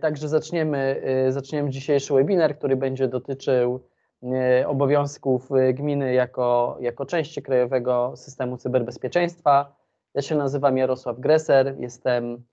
[0.00, 3.80] Także zaczniemy, zaczniemy dzisiejszy webinar, który będzie dotyczył
[4.66, 9.76] obowiązków gminy jako, jako części krajowego systemu cyberbezpieczeństwa.
[10.14, 12.44] Ja się nazywam Jarosław Greser, jestem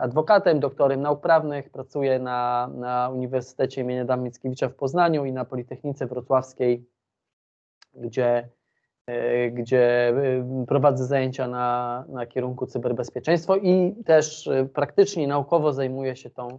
[0.00, 4.02] adwokatem, doktorem nauk prawnych, pracuję na, na Uniwersytecie im.
[4.02, 6.86] Adama Mickiewicza w Poznaniu i na Politechnice Wrocławskiej,
[7.94, 8.57] gdzie E,
[9.52, 16.30] gdzie e, prowadzę zajęcia na, na kierunku cyberbezpieczeństwo i też e, praktycznie naukowo zajmuję się
[16.30, 16.58] tą,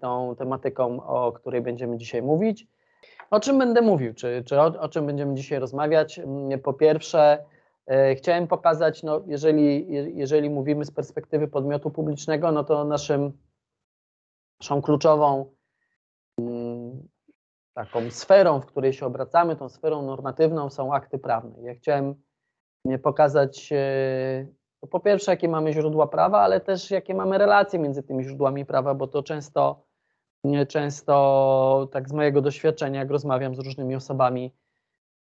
[0.00, 2.66] tą tematyką, o której będziemy dzisiaj mówić.
[3.30, 6.18] O czym będę mówił, czy, czy o, o czym będziemy dzisiaj rozmawiać?
[6.18, 7.44] Mm, po pierwsze,
[8.16, 9.86] chciałem pokazać, no jeżeli,
[10.18, 13.32] jeżeli mówimy z perspektywy podmiotu publicznego, no to naszym,
[14.60, 15.53] naszą kluczową
[17.74, 21.62] taką sferą, w której się obracamy, tą sferą normatywną są akty prawne.
[21.62, 22.14] Ja chciałem
[23.02, 24.46] pokazać e,
[24.90, 28.94] po pierwsze, jakie mamy źródła prawa, ale też jakie mamy relacje między tymi źródłami prawa,
[28.94, 29.84] bo to często,
[30.68, 34.54] często tak z mojego doświadczenia, jak rozmawiam z różnymi osobami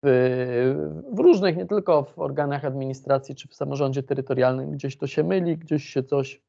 [0.05, 5.25] w, w, różnych, nie tylko w organach administracji czy w samorządzie terytorialnym, gdzieś to się
[5.25, 6.43] myli, gdzieś się coś,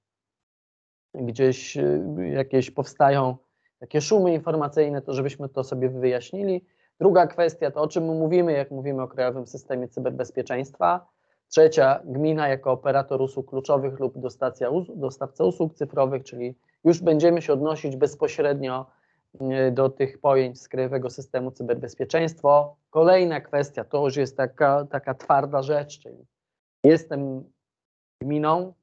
[1.14, 2.02] gdzieś e,
[2.34, 3.38] jakieś powstają
[3.80, 6.66] takie szumy informacyjne, to żebyśmy to sobie wyjaśnili.
[7.00, 11.08] Druga kwestia to o czym mówimy, jak mówimy o Krajowym Systemie Cyberbezpieczeństwa.
[11.48, 14.14] Trzecia, gmina jako operator usług kluczowych lub
[14.96, 18.86] dostawca usług cyfrowych, czyli już będziemy się odnosić bezpośrednio
[19.42, 22.74] e, do tych pojęć z Krajowego Systemu Cyberbezpieczeństwa.
[22.90, 26.26] Kolejna kwestia, to już jest taka, taka twarda rzecz, czyli
[26.84, 27.44] jestem
[28.22, 28.74] gminą,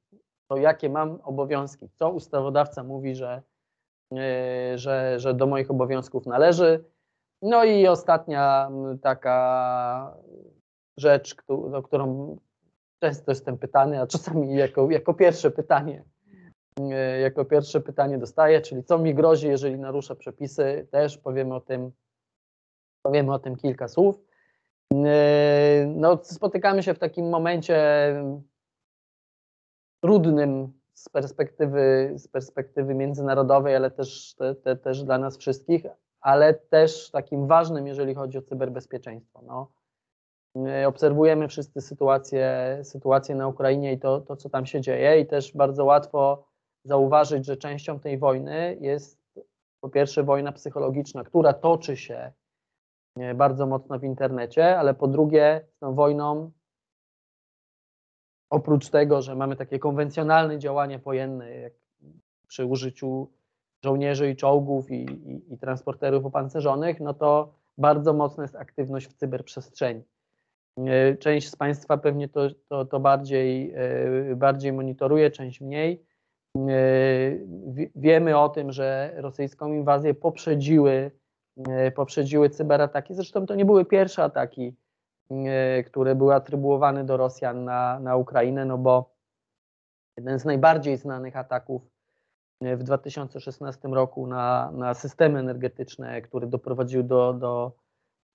[0.48, 3.42] to jakie mam obowiązki, co ustawodawca mówi, że
[4.74, 6.84] że, że do moich obowiązków należy.
[7.42, 8.70] No i ostatnia
[9.02, 10.16] taka
[10.98, 12.36] rzecz, o którą
[13.02, 16.04] często jestem pytany, a czasami jako, jako pierwsze pytanie,
[16.80, 21.60] e, jako pierwsze pytanie dostaję, czyli co mi grozi, jeżeli naruszę przepisy, też powiemy o
[21.60, 21.92] tym,
[23.02, 24.20] powiemy o tym kilka słów.
[24.92, 27.76] E, no, spotykamy się w takim momencie
[30.02, 35.84] trudnym z perspektywy, z perspektywy międzynarodowej, ale też, te, te, też dla nas wszystkich,
[36.20, 39.42] ale też takim ważnym, jeżeli chodzi o cyberbezpieczeństwo.
[39.46, 39.72] No,
[40.86, 45.56] obserwujemy wszyscy sytuację, sytuację na Ukrainie i to, to, co tam się dzieje, i też
[45.56, 46.46] bardzo łatwo
[46.84, 49.20] zauważyć, że częścią tej wojny jest
[49.80, 52.32] po pierwsze wojna psychologiczna, która toczy się
[53.34, 56.50] bardzo mocno w internecie, ale po drugie tą wojną
[58.56, 61.72] oprócz tego, że mamy takie konwencjonalne działania wojenne, jak
[62.48, 63.28] przy użyciu
[63.84, 69.12] żołnierzy i czołgów i, i, i transporterów opancerzonych, no to bardzo mocna jest aktywność w
[69.12, 70.02] cyberprzestrzeni.
[70.78, 73.72] E, część z Państwa pewnie to, to, to bardziej,
[74.30, 76.02] e, bardziej monitoruje, część mniej.
[76.56, 76.70] E,
[77.96, 81.10] wiemy o tym, że rosyjską inwazję poprzedziły,
[81.94, 83.14] poprzedziły cyberataki.
[83.14, 84.74] Zresztą to nie były pierwsze ataki
[85.30, 89.14] E, które były atrybuowane do Rosjan na, na Ukrainę, no bo
[90.16, 91.82] jeden z najbardziej znanych ataków
[92.60, 97.72] e, w 2016 roku na, na systemy energetyczne, który doprowadził do, do,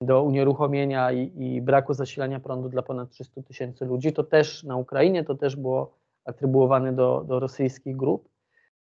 [0.00, 4.76] do unieruchomienia i, i braku zasilania prądu dla ponad 300 tysięcy ludzi, to też na
[4.76, 8.28] Ukrainie, to też było atrybuowane do, do rosyjskich grup.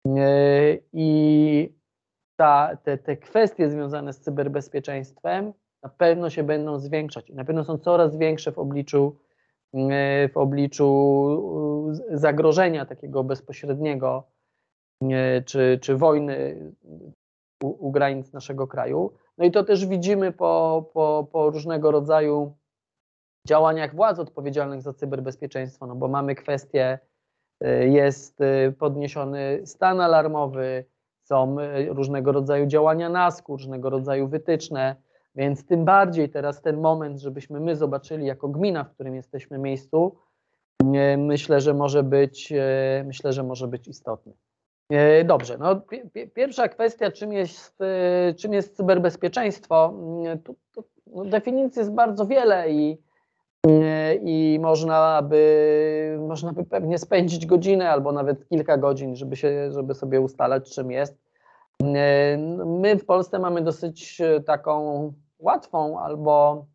[0.06, 1.76] E, I
[2.36, 7.64] ta, te, te kwestie związane z cyberbezpieczeństwem na pewno się będą zwiększać i na pewno
[7.64, 9.16] są coraz większe w obliczu,
[9.74, 14.24] e, w obliczu zagrożenia takiego bezpośredniego
[15.02, 16.56] e, czy, czy wojny
[17.62, 19.12] u, u granic naszego kraju.
[19.38, 22.56] No i to też widzimy po, po, po różnego rodzaju
[23.48, 26.98] działaniach władz odpowiedzialnych za cyberbezpieczeństwo, no bo mamy kwestię,
[27.80, 28.38] jest
[28.78, 30.84] podniesiony stan alarmowy,
[31.24, 31.56] są
[31.88, 34.96] różnego rodzaju działania NASK, różnego rodzaju wytyczne,
[35.36, 40.16] więc tym bardziej teraz ten moment, żebyśmy my zobaczyli jako gmina, w którym jesteśmy miejscu,
[41.18, 44.32] myślę, że może być, e, myślę, że może być istotny.
[44.90, 45.80] E, dobrze, no,
[46.34, 49.94] pierwsza kwestia, czym jest, e, czym jest cyberbezpieczeństwo.
[50.44, 52.98] Tu, tu, no, definicji jest bardzo wiele i,
[54.24, 59.94] i można, by, można by pewnie spędzić godzinę albo nawet kilka godzin, żeby, się, żeby
[59.94, 61.16] sobie ustalać, czym jest.
[62.66, 66.66] My w Polsce mamy dosyć taką łatwą albo,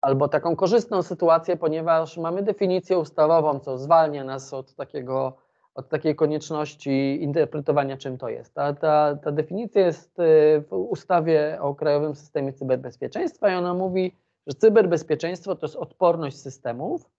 [0.00, 5.36] albo taką korzystną sytuację, ponieważ mamy definicję ustawową, co zwalnia nas od takiego
[5.74, 8.54] od takiej konieczności interpretowania, czym to jest.
[8.54, 14.16] Ta, ta, ta definicja jest y, w ustawie o Krajowym Systemie Cyberbezpieczeństwa i ona mówi,
[14.46, 17.10] że cyberbezpieczeństwo to jest odporność systemów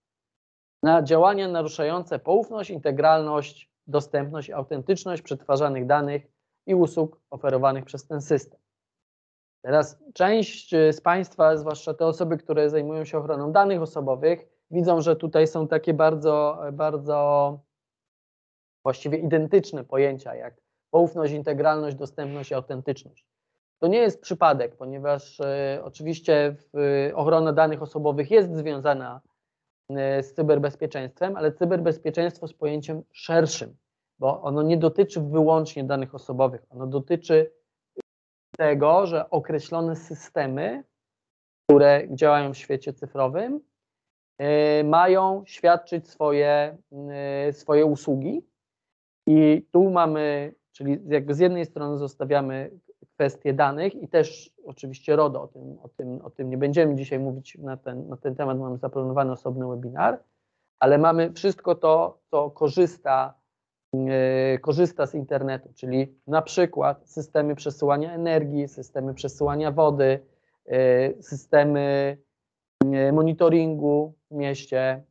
[0.82, 6.22] na działania naruszające poufność, integralność dostępność autentyczność przetwarzanych danych
[6.66, 8.60] i usług oferowanych przez ten system.
[9.64, 15.16] Teraz część z Państwa, zwłaszcza te osoby, które zajmują się ochroną danych osobowych, widzą, że
[15.16, 17.58] tutaj są takie bardzo, bardzo
[18.82, 20.54] właściwie identyczne pojęcia jak
[20.90, 23.26] poufność, integralność, dostępność i autentyczność.
[23.78, 29.20] To nie jest przypadek, ponieważ e, oczywiście w, ochrona danych osobowych jest związana
[29.90, 33.76] e, z cyberbezpieczeństwem, ale cyberbezpieczeństwo z pojęciem szerszym,
[34.18, 37.63] bo ono nie dotyczy wyłącznie danych osobowych, ono dotyczy
[38.58, 40.84] tego, że określone systemy,
[41.66, 43.60] które działają w świecie cyfrowym,
[44.38, 46.76] e, mają świadczyć swoje,
[47.52, 48.46] swoje usługi.
[49.26, 52.70] I tu mamy, czyli jakby z jednej strony zostawiamy
[53.14, 57.18] kwestie danych i też oczywiście RODO, o tym, o tym, o tym nie będziemy dzisiaj
[57.18, 60.22] mówić na ten, na ten temat, mamy zaplanowany osobny webinar,
[60.78, 63.34] ale mamy wszystko to, co korzysta,
[64.60, 70.20] korzysta z internetu, czyli na przykład systemy przesyłania energii, systemy przesyłania wody,
[70.66, 70.76] yy,
[71.20, 72.16] systemy
[72.84, 75.04] yy, monitoringu w mieście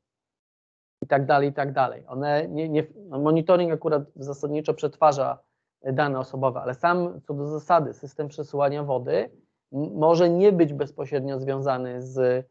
[1.02, 2.04] i tak dalej, i tak dalej.
[2.08, 5.40] One nie, nie, no monitoring akurat zasadniczo przetwarza
[5.84, 9.30] dane osobowe, ale sam co do zasady system przesyłania wody
[9.72, 12.48] może nie być bezpośrednio związany z,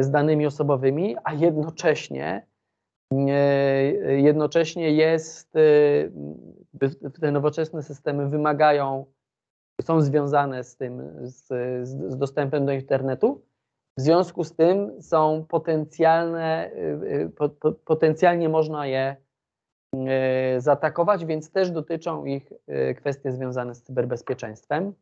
[0.00, 2.46] z danymi osobowymi, a jednocześnie
[4.16, 5.52] jednocześnie jest,
[7.20, 9.06] te nowoczesne systemy wymagają,
[9.82, 11.46] są związane z tym, z,
[11.88, 13.42] z dostępem do internetu,
[13.98, 16.70] w związku z tym są potencjalne,
[17.84, 19.16] potencjalnie można je
[20.58, 22.52] zaatakować, więc też dotyczą ich
[22.96, 24.94] kwestie związane z cyberbezpieczeństwem.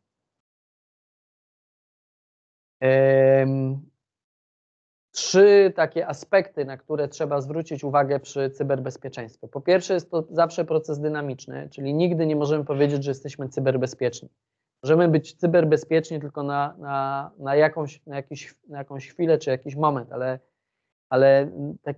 [5.16, 9.48] Trzy takie aspekty, na które trzeba zwrócić uwagę przy cyberbezpieczeństwie.
[9.48, 14.28] Po pierwsze, jest to zawsze proces dynamiczny, czyli nigdy nie możemy powiedzieć, że jesteśmy cyberbezpieczni.
[14.82, 19.76] Możemy być cyberbezpieczni tylko na, na, na, jakąś, na, jakiś, na jakąś chwilę czy jakiś
[19.76, 20.38] moment, ale,
[21.08, 21.50] ale
[21.82, 21.96] tak,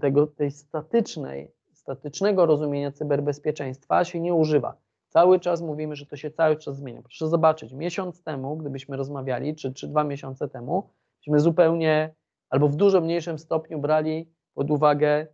[0.00, 4.76] tego, tej statycznej statycznego rozumienia cyberbezpieczeństwa się nie używa.
[5.08, 7.02] Cały czas mówimy, że to się cały czas zmienia.
[7.02, 10.90] Proszę zobaczyć, miesiąc temu, gdybyśmy rozmawiali, czy, czy dwa miesiące temu,
[11.20, 12.19] byśmy zupełnie
[12.50, 15.26] albo w dużo mniejszym stopniu brali pod uwagę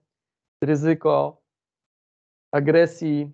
[0.63, 1.43] ryzyko
[2.53, 3.33] agresji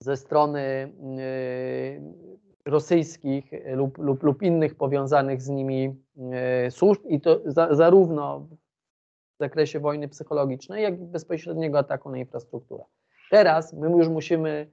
[0.00, 2.34] ze strony yy,
[2.66, 9.38] rosyjskich lub, lub, lub innych powiązanych z nimi yy, służb i to za, zarówno w
[9.40, 12.84] zakresie wojny psychologicznej, jak i bezpośredniego ataku na infrastrukturę.
[13.30, 14.70] Teraz my już musimy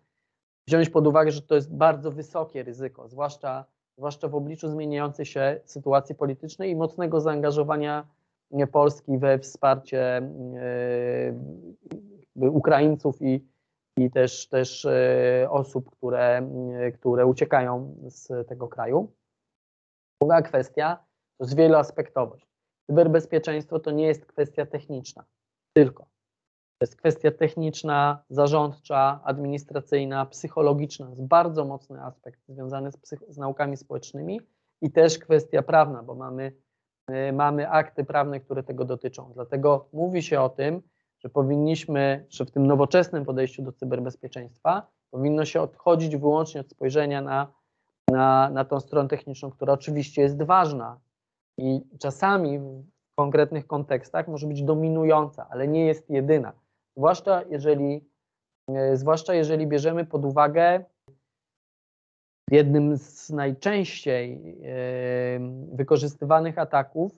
[0.67, 3.65] wziąć pod uwagę, że to jest bardzo wysokie ryzyko, zwłaszcza,
[3.97, 8.07] zwłaszcza w obliczu zmieniającej się sytuacji politycznej i mocnego zaangażowania
[8.71, 10.21] Polski we wsparcie
[12.35, 13.47] yy, Ukraińców i,
[13.97, 14.83] i też, też
[15.41, 16.49] yy, osób, które,
[16.93, 19.11] które uciekają z tego kraju.
[20.21, 21.05] Druga kwestia
[21.37, 22.47] to jest wieloaspektowość.
[22.89, 25.25] Cyberbezpieczeństwo to nie jest kwestia techniczna,
[25.73, 26.10] tylko.
[26.81, 31.05] To jest kwestia techniczna, zarządcza, administracyjna, psychologiczna.
[31.05, 32.97] To jest bardzo mocny aspekt związany z,
[33.29, 34.41] z naukami społecznymi
[34.81, 36.51] i też kwestia prawna, bo mamy,
[37.29, 39.31] y, mamy akty prawne, które tego dotyczą.
[39.33, 40.81] Dlatego mówi się o tym,
[41.19, 47.21] że powinniśmy, że w tym nowoczesnym podejściu do cyberbezpieczeństwa powinno się odchodzić wyłącznie od spojrzenia
[47.21, 47.47] na,
[48.07, 50.99] na, na tą stronę techniczną, która oczywiście jest ważna,
[51.57, 56.60] i czasami w konkretnych kontekstach może być dominująca, ale nie jest jedyna.
[56.97, 58.09] Zwłaszcza jeżeli,
[58.67, 60.83] e, zwłaszcza jeżeli bierzemy pod uwagę
[62.51, 65.39] jednym z najczęściej e,
[65.75, 67.11] wykorzystywanych ataków,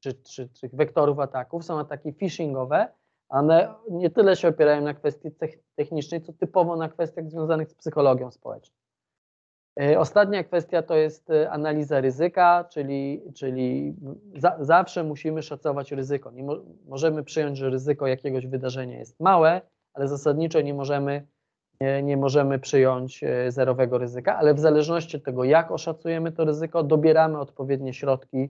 [0.00, 2.88] czy, czy, czy wektorów ataków są ataki phishingowe,
[3.28, 5.28] one nie tyle się opierają na kwestii
[5.76, 8.83] technicznej, co typowo na kwestiach związanych z psychologią społeczną.
[9.80, 13.94] E, ostatnia kwestia to jest e, analiza ryzyka, czyli, czyli
[14.36, 16.30] za, zawsze musimy szacować ryzyko.
[16.30, 19.60] Nie mo możemy przyjąć, że ryzyko jakiegoś wydarzenia jest małe,
[19.94, 21.26] ale zasadniczo nie możemy,
[21.80, 26.44] nie, nie możemy przyjąć e, zerowego ryzyka, ale w zależności od tego, jak oszacujemy to
[26.44, 28.48] ryzyko, dobieramy odpowiednie środki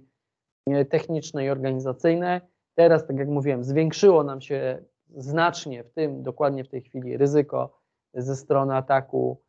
[0.90, 2.40] techniczne i organizacyjne.
[2.74, 4.84] Teraz, tak jak mówiłem, zwiększyło nam się
[5.16, 7.80] znacznie w tym, dokładnie w tej chwili, ryzyko
[8.14, 9.44] ze strony ataku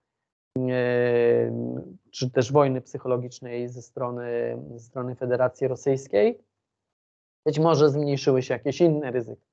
[2.15, 6.39] czy też wojny psychologicznej ze strony, ze strony Federacji Rosyjskiej,
[7.45, 9.45] być może zmniejszyły się jakieś inne ryzyka.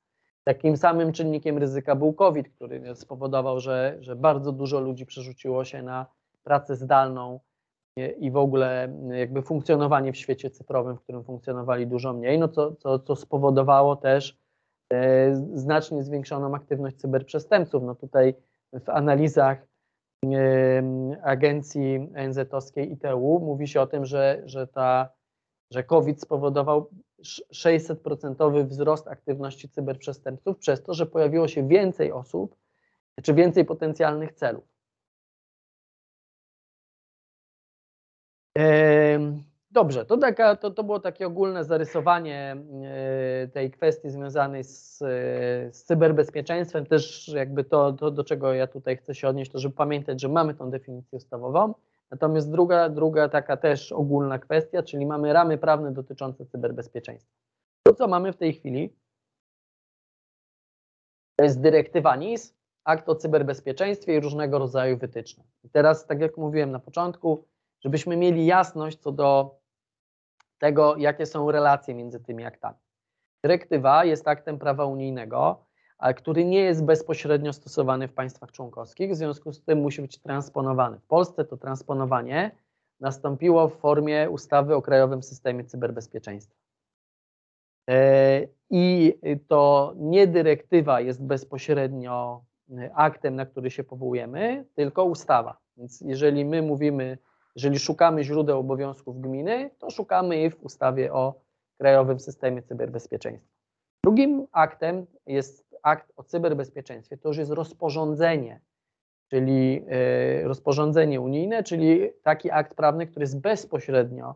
[0.45, 5.83] Takim samym czynnikiem ryzyka był COVID, który spowodował, że, że bardzo dużo ludzi przerzuciło się
[5.83, 6.07] na
[6.45, 7.40] pracę zdalną
[8.19, 12.75] i w ogóle jakby funkcjonowanie w świecie cyfrowym, w którym funkcjonowali dużo mniej, no co,
[12.75, 14.38] co, co spowodowało też
[14.92, 17.83] e, znacznie zwiększoną aktywność cyberprzestępców.
[17.83, 18.35] No tutaj
[18.73, 19.72] w analizach
[21.23, 25.09] agencji NZ-owskiej ITU mówi się o tym, że, że, ta,
[25.71, 26.91] że COVID spowodował
[27.55, 32.57] 600% wzrost aktywności cyberprzestępców przez to, że pojawiło się więcej osób,
[33.23, 34.64] czy więcej potencjalnych celów.
[39.73, 44.99] Dobrze, to, taka, to, to było takie ogólne zarysowanie e, tej kwestii związanej z,
[45.76, 46.87] z cyberbezpieczeństwem.
[46.87, 50.29] Też jakby to, to, do czego ja tutaj chcę się odnieść, to żeby pamiętać, że
[50.29, 51.75] mamy tą definicję ustawową.
[52.11, 57.33] Natomiast druga, druga taka też ogólna kwestia, czyli mamy ramy prawne dotyczące cyberbezpieczeństwa.
[57.83, 58.97] To, co mamy w tej chwili,
[61.37, 65.45] to jest dyrektywa NIS, akt o cyberbezpieczeństwie i różnego rodzaju wytyczne.
[65.64, 67.45] I teraz, tak jak mówiłem na początku,
[67.81, 69.62] żebyśmy mieli jasność co do
[70.62, 72.78] tego, jakie są relacje między tymi aktami.
[73.45, 75.64] Dyrektywa jest aktem prawa unijnego,
[76.16, 80.99] który nie jest bezpośrednio stosowany w państwach członkowskich, w związku z tym musi być transponowany.
[80.99, 82.50] W Polsce to transponowanie
[83.00, 86.57] nastąpiło w formie ustawy o Krajowym Systemie Cyberbezpieczeństwa.
[87.90, 89.14] E, I
[89.49, 92.45] to nie dyrektywa jest bezpośrednio
[92.95, 95.59] aktem, na który się powołujemy, tylko ustawa.
[95.76, 97.19] Więc jeżeli my mówimy,
[97.56, 101.35] jeżeli szukamy źródeł obowiązków gminy, to szukamy je w ustawie o
[101.80, 103.52] Krajowym Systemie Cyberbezpieczeństwa.
[104.04, 108.61] Drugim aktem jest akt o cyberbezpieczeństwie, to już jest rozporządzenie,
[109.30, 114.35] czyli e, rozporządzenie unijne, czyli taki akt prawny, który jest bezpośrednio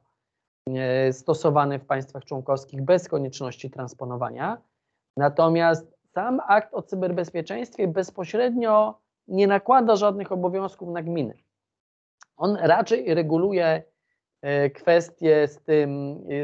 [0.69, 4.63] e, stosowany w państwach członkowskich bez konieczności transponowania.
[5.17, 11.46] Natomiast sam akt o cyberbezpieczeństwie bezpośrednio nie nakłada żadnych obowiązków na gminy.
[12.37, 13.83] On raczej reguluje
[14.43, 16.35] e, kwestie z tym, e,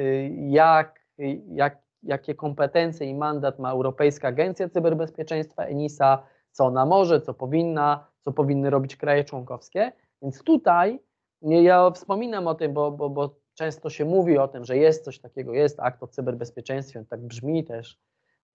[0.51, 1.01] jak,
[1.49, 8.07] jak, jakie kompetencje i mandat ma Europejska Agencja Cyberbezpieczeństwa ENISA, co ona może, co powinna,
[8.21, 9.93] co powinny robić kraje członkowskie.
[10.23, 11.01] Więc tutaj
[11.43, 15.19] ja wspominam o tym, bo, bo, bo często się mówi o tym, że jest coś
[15.19, 17.99] takiego, jest akt o cyberbezpieczeństwie, tak brzmi też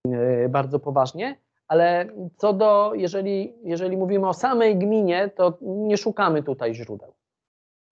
[0.08, 1.36] e, bardzo poważnie,
[1.68, 7.17] ale co do, jeżeli, jeżeli mówimy o samej gminie, to nie szukamy tutaj źródeł.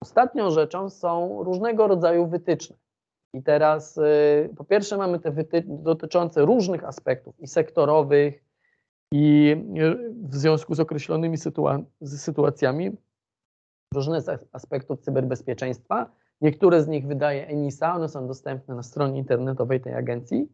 [0.01, 2.75] Ostatnią rzeczą są różnego rodzaju wytyczne.
[3.33, 8.47] I teraz y, po pierwsze mamy te wytyczne dotyczące różnych aspektów i sektorowych,
[9.11, 9.55] i
[10.23, 12.97] w związku z określonymi sytua sytuacjami,
[13.93, 16.11] różne aspektów cyberbezpieczeństwa.
[16.41, 20.47] Niektóre z nich wydaje ENISA, one są dostępne na stronie internetowej tej agencji.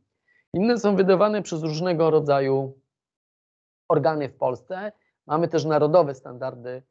[0.53, 2.79] Inne są wydawane przez różnego rodzaju
[3.89, 4.91] organy w Polsce.
[5.27, 6.83] Mamy też narodowe standardy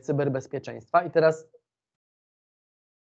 [0.00, 1.04] cyberbezpieczeństwa.
[1.04, 1.48] I teraz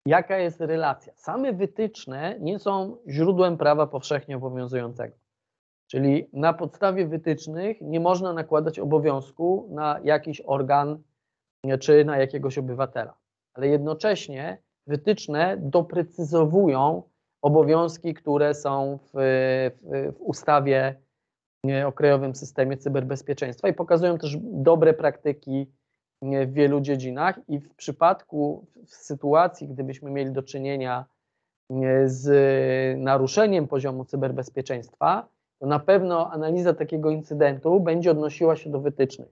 [0.05, 1.13] jaka jest relacja?
[1.15, 5.15] Same wytyczne nie są źródłem prawa powszechnie obowiązującego.
[5.87, 11.03] Czyli na podstawie wytycznych nie można nakładać obowiązku na jakiś organ
[11.63, 13.17] e, czy na jakiegoś obywatela.
[13.53, 17.03] Ale jednocześnie wytyczne doprecyzowują
[17.41, 19.09] obowiązki, które są w,
[19.81, 21.01] w, w ustawie
[21.69, 25.71] e, o Krajowym Systemie Cyberbezpieczeństwa i pokazują też dobre praktyki
[26.21, 31.05] w wielu dziedzinach i w przypadku, w sytuacji, gdybyśmy mieli do czynienia
[32.05, 32.27] z
[32.99, 35.27] naruszeniem poziomu cyberbezpieczeństwa,
[35.59, 39.29] to na pewno analiza takiego incydentu będzie odnosiła się do wytycznych.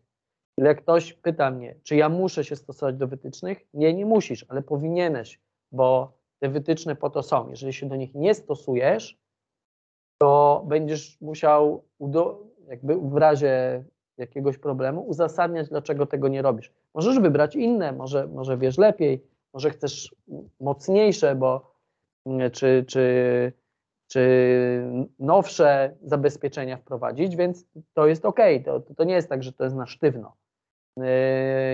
[0.57, 3.65] Ile ktoś pyta mnie, czy ja muszę się stosować do wytycznych?
[3.73, 5.39] Nie, nie musisz, ale powinieneś,
[5.71, 7.49] bo te wytyczne po to są.
[7.49, 9.17] Jeżeli się do nich nie stosujesz,
[10.17, 11.83] to będziesz musiał
[12.67, 13.83] jakby w razie
[14.17, 16.71] jakiegoś problemu, uzasadniać, dlaczego tego nie robisz.
[16.93, 20.15] Możesz wybrać inne, może, może wiesz lepiej, może chcesz
[20.59, 21.71] mocniejsze, bo
[22.25, 23.53] mm, czy, czy,
[24.07, 28.39] czy nowsze zabezpieczenia wprowadzić, więc to jest ok.
[28.65, 30.35] To, to nie jest tak, że to jest na sztywno.
[30.97, 31.05] Yy,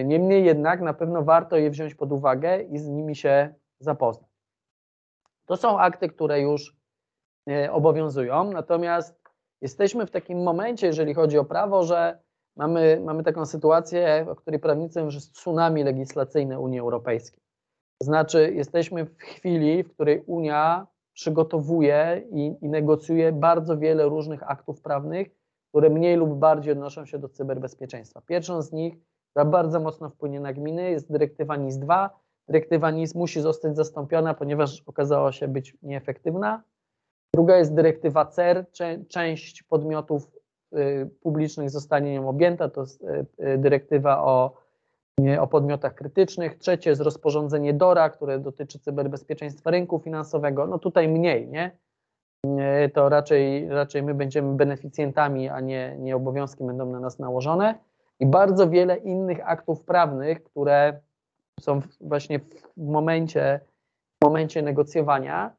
[0.05, 4.29] niemniej jednak na pewno warto je wziąć pod uwagę i z nimi się zapoznać.
[5.45, 6.75] To są akty, które już
[7.47, 9.21] yy, obowiązują, natomiast
[9.61, 12.19] jesteśmy w takim momencie, jeżeli chodzi o prawo, że
[12.55, 17.39] mamy, mamy taką sytuację, o której prawnicy mówią, że jest tsunami legislacyjne Unii Europejskiej.
[18.01, 24.51] To znaczy, jesteśmy w chwili, w której Unia przygotowuje i, i negocjuje bardzo wiele różnych
[24.51, 25.27] aktów prawnych,
[25.69, 28.21] które mniej lub bardziej odnoszą się do cyberbezpieczeństwa.
[28.21, 28.95] Pierwszą z nich,
[29.29, 32.09] która bardzo mocno wpłynie na gminy, jest dyrektywa NIS-2.
[32.47, 36.63] Dyrektywa NIS musi zostać zastąpiona, ponieważ okazała się być nieefektywna.
[37.35, 38.65] Druga jest dyrektywa CER.
[39.07, 40.40] Część podmiotów
[41.21, 44.53] publicznych zostanie nią objęta, to jest y, y, dyrektywa o,
[45.39, 46.57] o podmiotach krytycznych.
[46.57, 50.67] Trzecie jest rozporządzenie DORA, które dotyczy cyberbezpieczeństwa rynku finansowego.
[50.67, 51.71] No tutaj mniej, nie?
[52.93, 57.75] to raczej, raczej my będziemy beneficjentami, a nie, nie obowiązki będą na nas nałożone.
[58.19, 60.99] I bardzo wiele innych aktów prawnych, które
[61.59, 62.39] są właśnie
[62.77, 63.59] w momencie,
[64.21, 65.55] w momencie negocjowania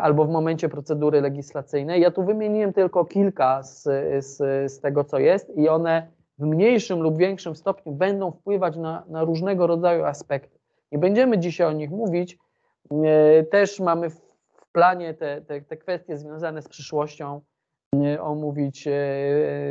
[0.00, 2.00] albo w momencie procedury legislacyjnej.
[2.00, 3.82] Ja tu wymieniłem tylko kilka z,
[4.24, 4.36] z,
[4.72, 6.08] z tego, co jest, i one
[6.38, 10.58] w mniejszym lub większym stopniu będą wpływać na, na różnego rodzaju aspekty.
[10.92, 12.38] Nie będziemy dzisiaj o nich mówić.
[13.50, 14.20] Też mamy w
[14.72, 17.40] planie te, te, te kwestie związane z przyszłością
[18.20, 18.92] omówić e,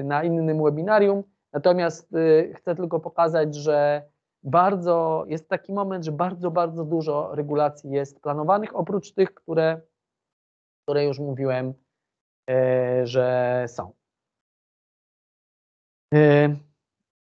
[0.03, 1.23] na innym webinarium.
[1.53, 4.01] Natomiast e, chcę tylko pokazać, że
[4.47, 9.81] bardzo jest taki moment, że bardzo, bardzo dużo regulacji jest planowanych, oprócz tych, które,
[10.83, 11.73] które już mówiłem,
[12.49, 13.91] e, że są.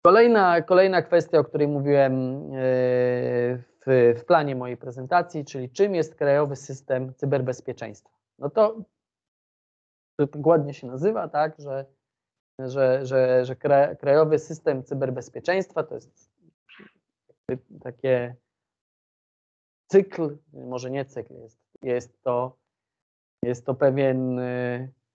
[0.03, 2.43] Kolejna, kolejna kwestia, o której mówiłem
[3.87, 8.17] w, w planie mojej prezentacji, czyli czym jest krajowy system cyberbezpieczeństwa.
[8.39, 8.77] No to,
[10.17, 11.85] to ładnie się nazywa, tak, że,
[12.59, 13.57] że, że, że
[14.01, 16.31] krajowy system cyberbezpieczeństwa to jest
[17.83, 18.35] takie
[19.87, 22.57] cykl, może nie cykl, jest, jest, to,
[23.43, 24.41] jest to pewien,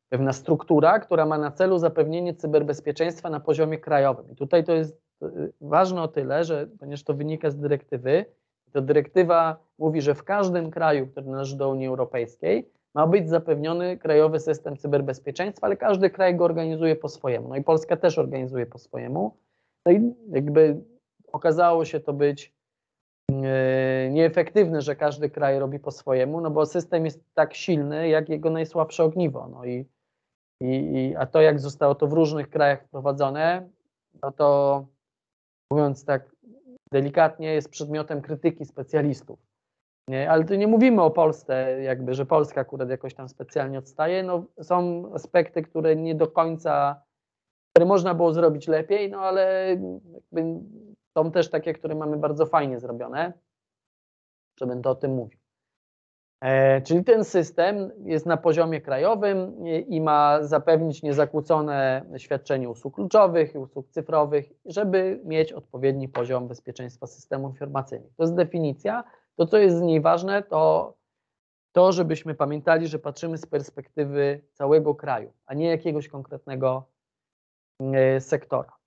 [0.10, 4.32] pewna struktura, która ma na celu zapewnienie cyberbezpieczeństwa na poziomie krajowym.
[4.32, 5.01] I tutaj to jest
[5.62, 8.25] ważne o tyle, że ponieważ to wynika z dyrektywy,
[8.72, 13.98] to dyrektywa mówi, że w każdym kraju, który należy do Unii Europejskiej, ma być zapewniony
[13.98, 17.48] krajowy system cyberbezpieczeństwa, ale każdy kraj go organizuje po swojemu.
[17.48, 19.38] No i Polska też organizuje po swojemu.
[19.86, 20.82] No i jakby
[21.36, 22.54] okazało się to być
[23.32, 28.30] e, nieefektywne, że każdy kraj robi po swojemu, no bo system jest tak silny, jak
[28.30, 29.48] jego najsłabsze ogniwo.
[29.48, 29.86] No i,
[30.62, 33.70] i, i a to, jak zostało to w różnych krajach wprowadzone,
[34.24, 34.86] no to
[35.72, 36.36] mówiąc tak
[36.92, 39.39] delikatnie jest przedmiotem krytyki specjalistów.
[40.08, 40.32] Nie?
[40.32, 44.24] Ale tu nie mówimy o Polsce, jakby, że Polska akurat jakoś tam specjalnie odstaje.
[44.24, 47.02] No, są aspekty, które nie do końca,
[47.74, 50.60] które można było zrobić lepiej, no ale jakby
[51.17, 53.34] są też takie, które mamy bardzo fajnie zrobione,
[54.60, 55.39] że będę o tym mówił.
[56.41, 63.56] E, czyli ten system jest na poziomie krajowym i ma zapewnić niezakłócone świadczenie usług kluczowych
[63.56, 68.15] i usług cyfrowych, żeby mieć odpowiedni poziom bezpieczeństwa systemów informacyjnych.
[68.17, 69.04] To jest definicja.
[69.36, 70.93] To, co jest z niej ważne, to
[71.71, 76.86] to, żebyśmy pamiętali, że patrzymy z perspektywy całego kraju, a nie jakiegoś konkretnego
[77.80, 78.85] e, sektora.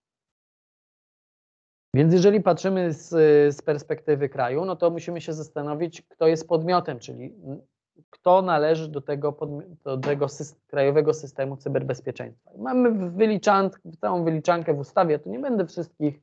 [1.94, 3.08] Więc jeżeli patrzymy z,
[3.56, 7.34] z, perspektywy kraju, no to musimy się zastanowić, kto jest podmiotem, czyli
[8.10, 9.36] kto należy do tego,
[9.84, 10.26] do tego
[10.66, 12.50] krajowego systemu cyberbezpieczeństwa.
[12.58, 16.20] Mamy wyliczank, całą wyliczankę w ustawie, tu nie będę wszystkich,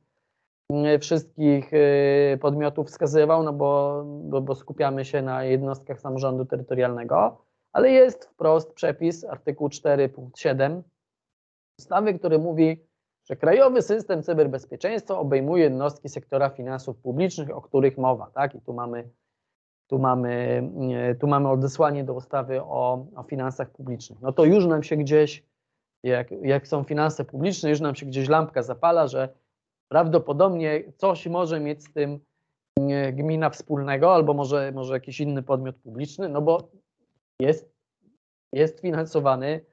[1.00, 7.92] wszystkich y, podmiotów wskazywał, no bo, bo, bo skupiamy się na jednostkach samorządu terytorialnego, ale
[7.92, 10.84] jest wprost przepis, artykuł 4 punkt 7
[11.80, 12.86] ustawy, który mówi,
[13.30, 18.56] że krajowy system cyberbezpieczeństwa obejmuje jednostki sektora finansów publicznych, o których mowa, tak?
[18.56, 19.10] I tu mamy,
[19.88, 20.64] tu mamy,
[21.20, 24.22] tu mamy odesłanie do ustawy o, o finansach publicznych.
[24.22, 25.44] No to już nam się gdzieś,
[26.04, 29.30] jak, jak są finanse publiczne, już nam się gdzieś lampka zapala, że
[29.92, 32.20] prawdopodobnie coś może mieć z tym
[33.14, 36.70] gmina wspólnego, albo może, może jakiś inny podmiot publiczny, no bo
[37.40, 37.72] jest,
[38.54, 39.66] jest finansowany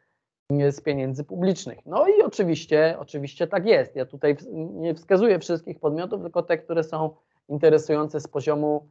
[0.70, 1.78] z pieniędzy publicznych.
[1.86, 3.96] No i oczywiście, oczywiście tak jest.
[3.96, 7.10] Ja tutaj nie wskazuję wszystkich podmiotów, tylko te, które są
[7.48, 8.88] interesujące z poziomu,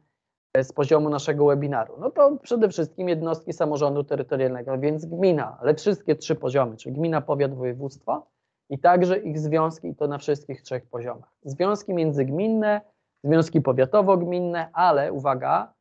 [0.62, 1.94] z poziomu naszego webinaru.
[2.00, 7.20] No to przede wszystkim jednostki samorządu terytorialnego, więc gmina, ale wszystkie trzy poziomy, czyli gmina,
[7.20, 8.26] powiat, województwo
[8.70, 11.30] i także ich związki i to na wszystkich trzech poziomach.
[11.44, 12.80] Związki międzygminne,
[13.24, 15.72] związki powiatowo-gminne, ale uwaga,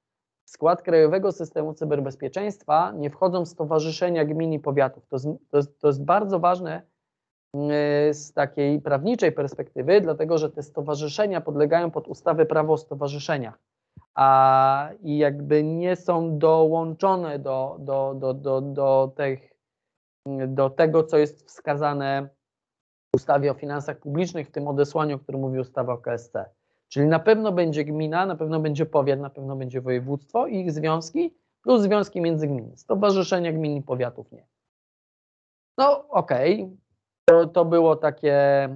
[0.52, 5.08] w skład Krajowego Systemu Cyberbezpieczeństwa nie wchodzą stowarzyszenia gmin i powiatów.
[5.08, 5.18] To,
[5.50, 6.82] to, to jest bardzo ważne
[7.54, 13.60] mm, z takiej prawniczej perspektywy, dlatego że te stowarzyszenia podlegają pod ustawę prawo o stowarzyszeniach,
[14.16, 19.54] a i jakby nie są dołączone do, do, do, do, do, tych,
[20.48, 22.30] do tego, co jest wskazane
[23.14, 26.34] w ustawie o finansach publicznych, w tym odesłaniu, o którym mówi ustawa o KSC.
[26.94, 30.72] Czyli na pewno będzie gmina, na pewno będzie powiat, na pewno będzie województwo i ich
[30.72, 32.78] związki, plus związki międzygminne.
[32.78, 34.48] Stowarzyszenia gmin i powiatów nie.
[35.78, 36.78] No okej, okay.
[37.26, 38.70] to, to było takie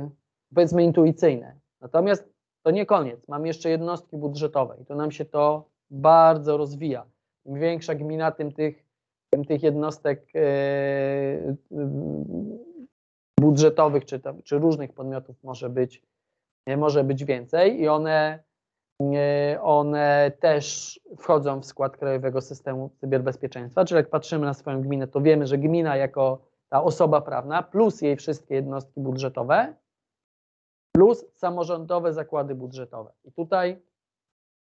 [0.00, 0.10] yy,
[0.54, 1.56] powiedzmy intuicyjne.
[1.80, 3.28] Natomiast to nie koniec.
[3.28, 7.06] Mam jeszcze jednostki budżetowe i to nam się to bardzo rozwija.
[7.44, 8.84] Im większa gmina, tym tych,
[9.30, 11.56] tym tych jednostek yy,
[13.40, 16.02] budżetowych czy, tam, czy różnych podmiotów może być
[16.66, 18.42] może być więcej i one
[19.00, 25.08] e, one też wchodzą w skład Krajowego Systemu Cyberbezpieczeństwa, czyli jak patrzymy na swoją gminę,
[25.08, 29.74] to wiemy, że gmina jako ta osoba prawna plus jej wszystkie jednostki budżetowe
[30.92, 33.12] plus samorządowe zakłady budżetowe.
[33.24, 33.82] I tutaj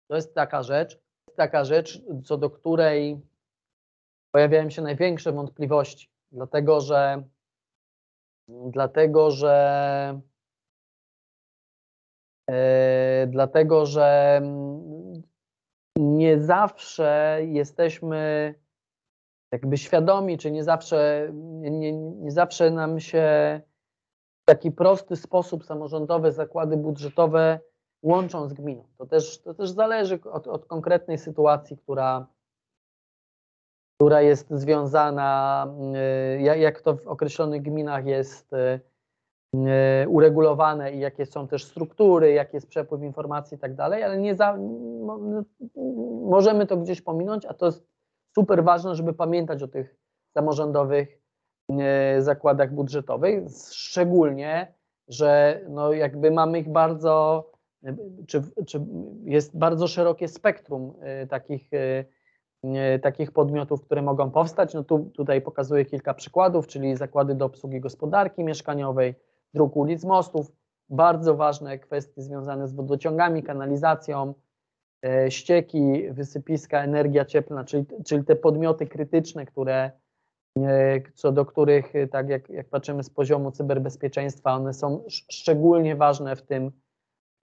[0.07, 0.99] to jest taka rzecz,
[1.35, 3.21] taka rzecz, co do której
[4.31, 7.23] pojawiają się największe wątpliwości, dlatego że
[8.49, 10.21] dlatego że
[13.27, 15.23] dlatego że mm,
[15.97, 18.53] nie zawsze jesteśmy
[19.51, 23.61] jakby świadomi, czy nie zawsze, nie, nie zawsze nam się
[24.41, 27.59] w taki prosty sposób samorządowe zakłady budżetowe
[28.03, 28.83] łączą z gminą.
[28.97, 32.27] To też, to też zależy od, od konkretnej sytuacji, która,
[33.95, 35.67] która jest związana,
[36.37, 38.79] y, jak to w określonych gminach jest y,
[40.07, 44.35] uregulowane i jakie są też struktury, jaki jest przepływ informacji i tak dalej, ale nie
[44.35, 44.57] za,
[46.21, 47.87] możemy to gdzieś pominąć, a to jest
[48.35, 49.95] super ważne, żeby pamiętać o tych
[50.33, 51.19] samorządowych
[52.19, 54.73] zakładach budżetowych, szczególnie,
[55.07, 57.45] że no jakby mamy ich bardzo
[58.27, 58.85] czy, czy
[59.23, 61.69] jest bardzo szerokie spektrum y, takich,
[63.01, 64.73] takich podmiotów, które mogą powstać.
[64.73, 69.15] No tu, tutaj pokazuję kilka przykładów, czyli zakłady do obsługi gospodarki mieszkaniowej,
[69.53, 70.51] dróg ulic, mostów,
[70.89, 74.33] bardzo ważne kwestie związane z wodociągami, kanalizacją,
[75.29, 79.91] ścieki, wysypiska, energia cieplna, czyli, czyli te podmioty krytyczne, które,
[81.13, 86.41] co do których, tak jak, jak patrzymy z poziomu cyberbezpieczeństwa, one są szczególnie ważne w
[86.41, 86.71] tym,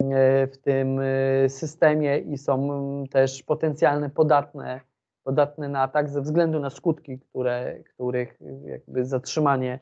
[0.02, 4.80] E, w tym e, systemie i są też potencjalne podatne,
[5.24, 9.78] podatne na atak ze względu na skutki, które, których jakby zatrzymanie e,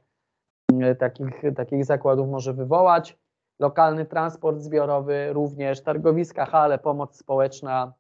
[0.99, 3.19] takich, takich zakładów może wywołać.
[3.61, 7.93] Lokalny transport zbiorowy, również targowiska, hale, pomoc społeczna,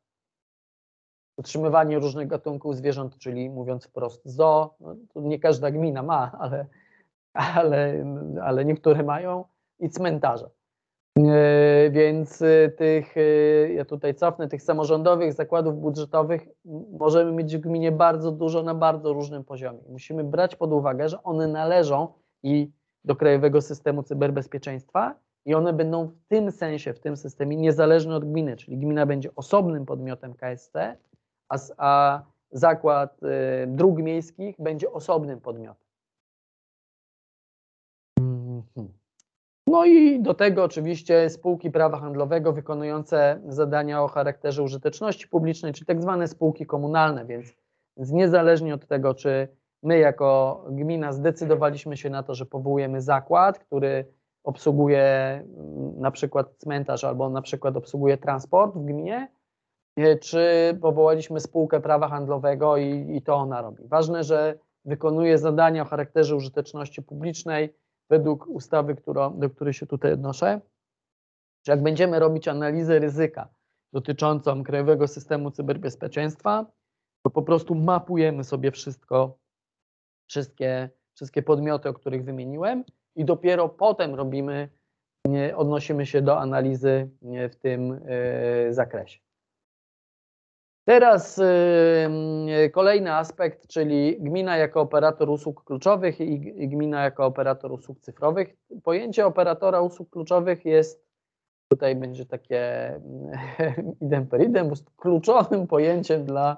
[1.36, 4.74] utrzymywanie różnych gatunków zwierząt, czyli mówiąc wprost zoo.
[4.80, 6.66] No, nie każda gmina ma, ale,
[7.32, 8.04] ale,
[8.42, 9.44] ale niektóre mają
[9.78, 10.50] i cmentarze.
[11.18, 16.48] E, więc e, tych, e, ja tutaj cofnę, tych samorządowych zakładów budżetowych
[16.98, 19.80] możemy mieć w gminie bardzo dużo na bardzo różnym poziomie.
[19.88, 22.08] Musimy brać pod uwagę, że one należą
[22.44, 22.70] i
[23.04, 28.24] do Krajowego Systemu Cyberbezpieczeństwa i one będą w tym sensie, w tym systemie niezależne od
[28.24, 30.96] gminy, czyli gmina będzie osobnym podmiotem KSC,
[31.48, 35.84] a, a zakład y, dróg miejskich będzie osobnym podmiotem.
[39.66, 45.84] No i do tego oczywiście spółki prawa handlowego wykonujące zadania o charakterze użyteczności publicznej, czy
[45.84, 47.54] tak zwane spółki komunalne, więc
[47.96, 49.48] niezależnie od tego, czy
[49.84, 54.04] my jako gmina zdecydowaliśmy się na to, że powołujemy zakład, który
[54.44, 59.28] obsługuje mm, na przykład cmentarz albo na przykład obsługuje transport w gminie,
[60.20, 63.88] czy powołaliśmy spółkę prawa handlowego i, i to ona robi.
[63.88, 67.74] Ważne, że wykonuje zadania o charakterze użyteczności publicznej,
[68.10, 68.96] według ustawy,
[69.34, 70.60] do której się tutaj odnoszę,
[71.66, 73.48] że jak będziemy robić analizę ryzyka
[73.92, 76.66] dotyczącą Krajowego Systemu Cyberbezpieczeństwa,
[77.22, 79.38] to po prostu mapujemy sobie wszystko,
[80.26, 82.84] wszystkie, wszystkie podmioty, o których wymieniłem
[83.16, 84.68] i dopiero potem robimy,
[85.56, 89.24] odnosimy się do analizy w tym e, zakresie.
[90.84, 98.00] Teraz y, kolejny aspekt, czyli gmina jako operator usług kluczowych i, gmina jako operator usług
[98.00, 98.56] cyfrowych.
[98.82, 101.04] Pojęcie operatora usług kluczowych jest,
[101.68, 102.92] tutaj będzie takie
[104.02, 106.56] idem per idem, kluczowym pojęciem dla,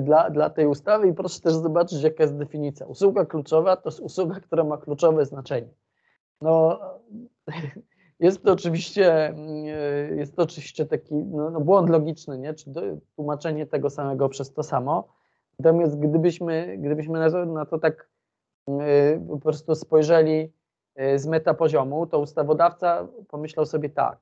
[0.00, 2.86] dla, dla tej ustawy i proszę też zobaczyć, jaka jest definicja.
[2.86, 5.68] Usługa kluczowa to jest usługa, która ma kluczowe znaczenie.
[6.40, 6.80] No,
[8.20, 12.54] jest to oczywiście, e, jest to oczywiście taki no, no błąd logiczny, nie?
[12.54, 12.70] czy
[13.16, 15.08] tłumaczenie tego samego przez to samo.
[15.58, 18.08] Natomiast gdybyśmy, gdybyśmy na, to, na to tak
[18.68, 20.52] e, po prostu spojrzeli
[20.94, 24.18] e, z metapoziomu, to ustawodawca pomyślał sobie tak,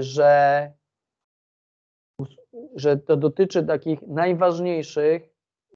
[0.00, 0.72] że,
[2.74, 5.30] że to dotyczy takich najważniejszych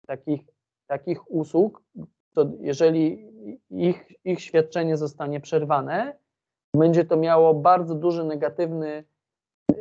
[0.06, 0.40] takich,
[0.86, 1.82] takich usług,
[2.34, 3.28] to jeżeli
[3.70, 6.18] ich, ich świadczenie zostanie przerwane,
[6.76, 9.04] będzie to miało bardzo duży negatywny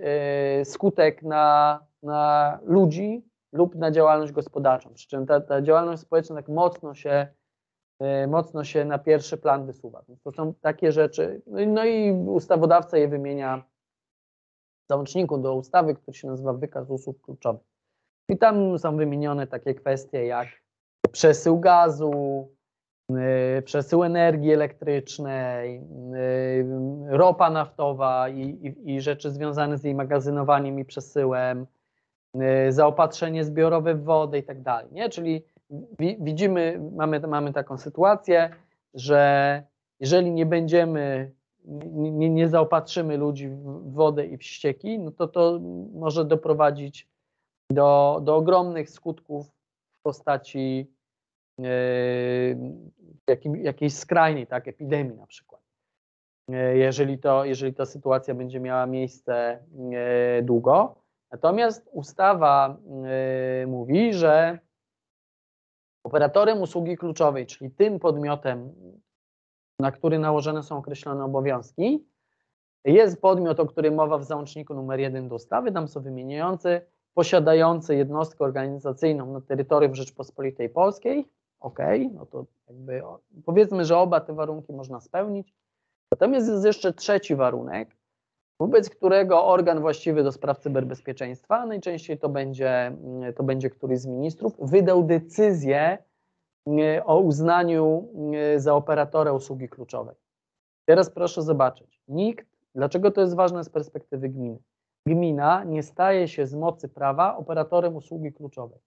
[0.01, 4.93] e, skutek na, na ludzi lub na działalność gospodarczą.
[4.93, 7.27] Przy czym ta, ta działalność społeczna tak mocno się,
[7.99, 10.03] e, mocno się na pierwszy plan wysuwa.
[10.23, 11.41] To są takie rzeczy.
[11.47, 13.63] No i, no i ustawodawca je wymienia
[14.89, 17.61] załączniku do ustawy, który się nazywa Wykaz Usług Kluczowych.
[18.29, 20.47] I tam są wymienione takie kwestie jak
[21.11, 22.47] przesył gazu,
[23.11, 26.65] y, przesył energii elektrycznej, y,
[27.07, 31.67] ropa naftowa i, i, i rzeczy związane z jej magazynowaniem i przesyłem,
[32.67, 34.91] y, zaopatrzenie zbiorowe w wodę i tak dalej.
[34.91, 35.09] Nie?
[35.09, 35.43] Czyli
[36.19, 38.49] widzimy, mamy, mamy taką sytuację,
[38.93, 39.63] że
[39.99, 41.31] jeżeli nie będziemy,
[41.65, 45.59] nie, nie zaopatrzymy ludzi w wodę i w ścieki, no to to
[45.93, 47.07] może doprowadzić
[47.71, 50.91] do, do ogromnych skutków w postaci
[51.59, 51.65] yy,
[53.61, 55.61] jakiejś skrajnej, tak, epidemii na przykład.
[56.49, 59.63] Yy, jeżeli, to, jeżeli ta sytuacja będzie miała miejsce
[60.37, 60.95] yy, długo.
[61.31, 62.77] Natomiast ustawa
[63.67, 64.59] mówi, że
[66.05, 68.73] operatorem usługi kluczowej, czyli tym podmiotem,
[69.79, 72.05] na który nałożone są określone obowiązki,
[72.85, 76.81] jest podmiot, o którym mowa w załączniku numer 1 do ustawy, tam są wymieniający
[77.13, 81.79] posiadający jednostkę organizacyjną na terytorium Rzeczpospolitej Polskiej, ok,
[82.13, 83.01] no to jakby
[83.45, 85.53] powiedzmy, że oba te warunki można spełnić.
[86.11, 87.95] Natomiast jest jeszcze trzeci warunek,
[88.59, 92.97] wobec którego organ właściwy do spraw cyberbezpieczeństwa, najczęściej to będzie,
[93.35, 95.97] to będzie któryś z ministrów, wydał decyzję
[97.05, 100.15] o uznaniu e, za operatora usługi kluczowej.
[100.85, 104.59] Teraz proszę zobaczyć, nikt, dlaczego to jest ważne z perspektywy gminy?
[105.07, 108.79] Gmina nie staje się z mocy prawa operatorem usługi kluczowej.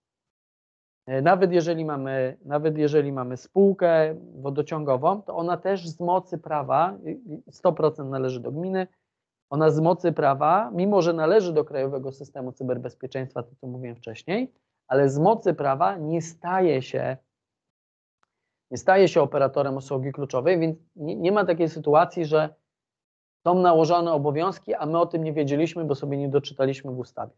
[1.06, 6.98] E, nawet jeżeli mamy, nawet jeżeli mamy spółkę wodociągową, to ona też z mocy prawa,
[7.50, 8.86] 100% należy do gminy,
[9.50, 14.52] ona z mocy prawa, mimo że należy do Krajowego Systemu Cyberbezpieczeństwa, to co mówiłem wcześniej,
[14.88, 17.16] ale z mocy prawa nie staje się,
[18.70, 22.54] nie staje się operatorem usługi kluczowej, więc nie, nie ma takiej sytuacji, że
[23.46, 27.32] są nałożone obowiązki, a my o tym nie wiedzieliśmy, bo sobie nie doczytaliśmy w ustawie.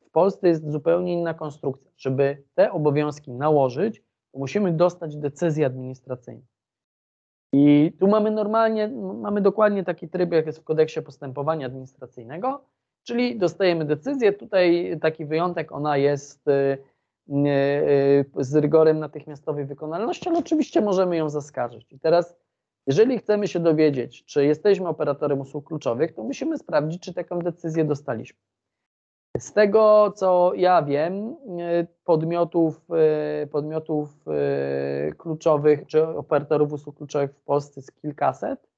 [0.00, 1.90] W Polsce jest zupełnie inna konstrukcja.
[1.96, 4.02] Żeby te obowiązki nałożyć,
[4.34, 6.42] musimy dostać decyzję administracyjną.
[7.52, 8.88] I tu mamy normalnie,
[9.20, 12.64] mamy dokładnie taki tryb, jak jest w kodeksie postępowania administracyjnego,
[13.02, 14.32] czyli dostajemy decyzję.
[14.32, 16.78] Tutaj taki wyjątek, ona jest y,
[18.36, 21.92] z rygorem natychmiastowej wykonalności, ale oczywiście możemy ją zaskarżyć.
[21.92, 22.36] I teraz,
[22.86, 27.84] jeżeli chcemy się dowiedzieć, czy jesteśmy operatorem usług kluczowych, to musimy sprawdzić, czy taką decyzję
[27.84, 28.38] dostaliśmy.
[29.38, 32.86] Z tego, co ja wiem, e, podmiotów,
[33.50, 34.24] podmiotów
[35.18, 38.71] kluczowych, czy operatorów usług kluczowych w Polsce jest kilkaset.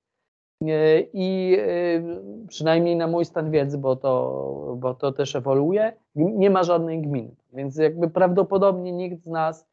[1.12, 1.59] I
[2.48, 7.35] przynajmniej na mój stan wiedzy, bo to, bo to też ewoluuje, nie ma żadnej gminy.
[7.53, 9.66] Więc jakby prawdopodobnie nikt z nas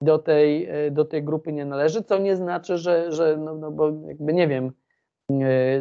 [0.00, 3.90] do tej, do tej grupy nie należy, co nie znaczy, że, że no, no bo
[4.08, 4.72] jakby nie wiem,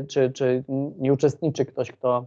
[0.08, 0.63] czy, czy
[0.97, 2.26] nie uczestniczy ktoś, kto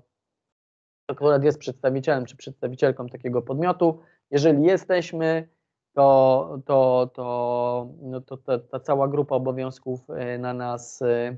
[1.08, 3.98] akurat jest przedstawicielem czy przedstawicielką takiego podmiotu.
[4.30, 5.48] Jeżeli jesteśmy,
[5.92, 11.36] to, to, to, no to ta, ta cała grupa obowiązków e, na nas, e,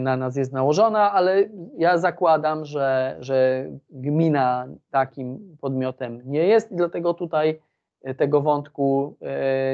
[0.00, 1.48] na nas jest nałożona, ale
[1.78, 7.60] ja zakładam, że, że gmina takim podmiotem nie jest i dlatego tutaj
[8.02, 9.16] e, tego wątku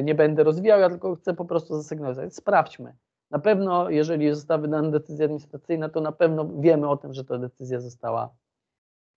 [0.02, 2.34] nie będę rozwijał, ja tylko chcę po prostu zasygnalizować.
[2.34, 2.94] Sprawdźmy.
[3.30, 7.38] Na pewno, jeżeli została wydana decyzja administracyjna, to na pewno wiemy o tym, że ta
[7.38, 8.34] decyzja została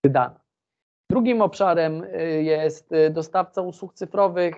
[0.04, 0.40] wydana.
[1.10, 2.02] Drugim obszarem
[2.40, 4.54] jest dostawca usług cyfrowych.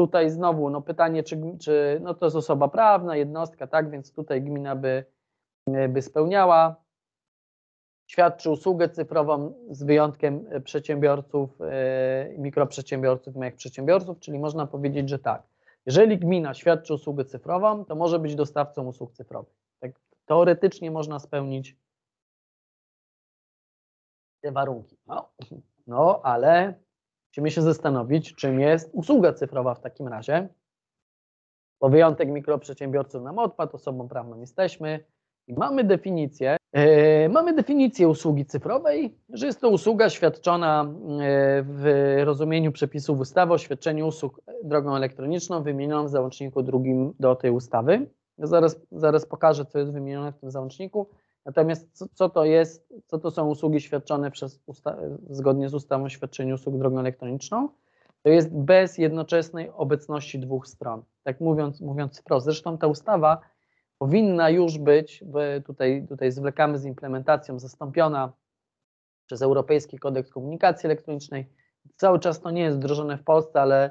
[0.00, 4.42] Tutaj znowu no pytanie, czy, czy no to jest osoba prawna, jednostka, tak, więc tutaj
[4.42, 5.04] gmina by,
[5.68, 6.76] y, by spełniała.
[8.06, 11.58] Świadczy usługę cyfrową z wyjątkiem przedsiębiorców,
[12.38, 15.42] mikroprzedsiębiorców, małych przedsiębiorców, czyli można powiedzieć, że tak.
[15.86, 19.54] Jeżeli gmina świadczy usługę cyfrową, to może być dostawcą usług cyfrowych.
[19.80, 19.90] Tak,
[20.26, 21.76] teoretycznie można spełnić
[24.40, 24.96] te warunki.
[25.06, 25.28] No,
[25.86, 26.74] no ale
[27.30, 30.48] musimy się zastanowić, czym jest usługa cyfrowa w takim razie.
[31.80, 35.04] Bo wyjątek mikroprzedsiębiorców nam odpadł, osobą prawną jesteśmy
[35.46, 41.18] i mamy definicję, yy, mamy definicję usługi cyfrowej, że jest to usługa świadczona yy,
[41.62, 47.50] w rozumieniu przepisów ustawy o świadczeniu usług drogą elektroniczną wymienioną w załączniku drugim do tej
[47.50, 48.06] ustawy.
[48.38, 51.06] Ja zaraz, zaraz pokażę, co jest wymienione w tym załączniku.
[51.46, 54.60] Natomiast co, co, to jest, co to są usługi świadczone przez
[55.30, 57.68] zgodnie z ustawą o świadczeniu usług drogą elektroniczną?
[58.22, 61.02] To jest bez jednoczesnej obecności dwóch stron.
[61.22, 62.44] Tak mówiąc, mówiąc wprost.
[62.44, 63.40] Zresztą ta ustawa
[63.98, 65.24] powinna już być,
[65.66, 68.32] tutaj, tutaj zwlekamy z implementacją, zastąpiona
[69.26, 71.48] przez Europejski Kodeks Komunikacji Elektronicznej.
[71.96, 73.90] Cały czas to nie jest wdrożone w Polsce, ale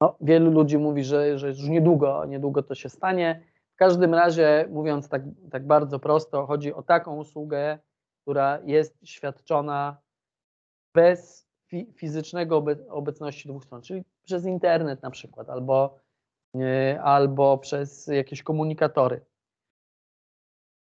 [0.00, 3.51] no, wielu ludzi mówi, że, że już niedługo, niedługo to się stanie
[3.82, 7.78] każdym razie, mówiąc tak, tak bardzo prosto, chodzi o taką usługę,
[8.22, 9.96] która jest świadczona
[10.94, 15.98] bez fi fizycznego obe obecności dwóch stron, czyli przez internet na przykład, albo
[17.02, 19.20] albo przez jakieś komunikatory.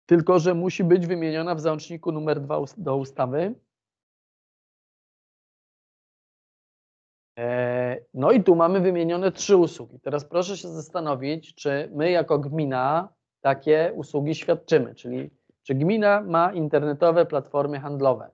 [0.06, 3.56] Tylko, że musi być wymieniona w załączniku numer 2 do ustawy.
[8.14, 10.00] No i tu mamy wymienione trzy usługi.
[10.00, 13.10] Teraz proszę się zastanowić, czy my jako gmina
[13.42, 15.30] takie usługi świadczymy, czyli
[15.64, 18.30] czy gmina ma internetowe platformy handlowe.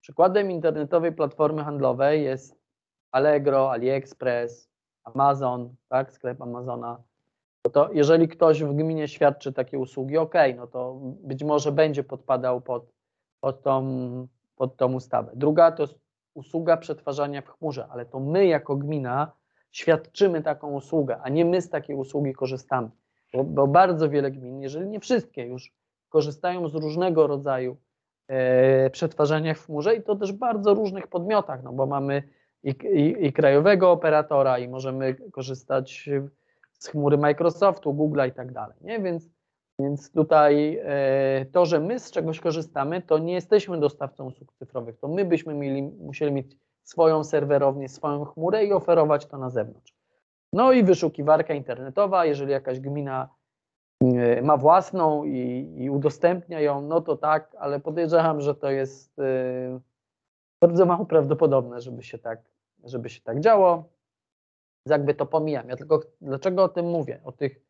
[0.00, 2.60] Przykładem internetowej platformy handlowej jest
[3.12, 4.70] Allegro, AliExpress,
[5.04, 7.02] Amazon, tak, sklep Amazona.
[7.64, 12.04] No to jeżeli ktoś w gminie świadczy takie usługi, ok, no to być może będzie
[12.04, 12.92] podpadał pod,
[13.40, 15.32] pod, tą, pod tą ustawę.
[15.34, 15.84] Druga to
[16.34, 19.32] usługa przetwarzania w chmurze, ale to my jako gmina
[19.70, 22.90] świadczymy taką usługę, a nie my z takiej usługi korzystamy.
[23.32, 25.72] Bo, bo bardzo wiele gmin, jeżeli nie wszystkie już,
[26.08, 27.76] korzystają z różnego rodzaju
[28.28, 32.22] e, przetwarzania w chmurze i to też bardzo różnych podmiotach, no bo mamy
[32.62, 36.10] i, i, i krajowego operatora i możemy korzystać
[36.78, 39.00] z chmury Microsoftu, Google'a i tak dalej, nie?
[39.00, 39.28] Więc,
[39.80, 44.98] więc tutaj e, to, że my z czegoś korzystamy, to nie jesteśmy dostawcą usług cyfrowych,
[44.98, 49.94] to my byśmy mieli, musieli mieć swoją serwerownię, swoją chmurę i oferować to na zewnątrz.
[50.52, 53.28] No i wyszukiwarka internetowa, jeżeli jakaś gmina
[54.02, 59.18] e, ma własną i, i udostępnia ją, no to tak, ale podejrzewam, że to jest
[59.18, 59.80] e,
[60.60, 62.40] bardzo mało prawdopodobne, żeby się tak,
[62.84, 63.84] żeby się tak działo.
[64.86, 65.68] Jakby to pomijam.
[65.68, 67.20] Ja tylko dlaczego o tym mówię?
[67.24, 67.60] O tych,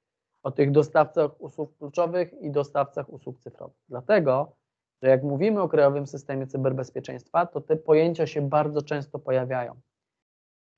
[0.42, 3.76] o tych dostawcach usług kluczowych i dostawcach usług cyfrowych.
[3.88, 4.56] Dlatego,
[5.02, 9.80] że jak mówimy o krajowym systemie cyberbezpieczeństwa, to te pojęcia się bardzo często pojawiają.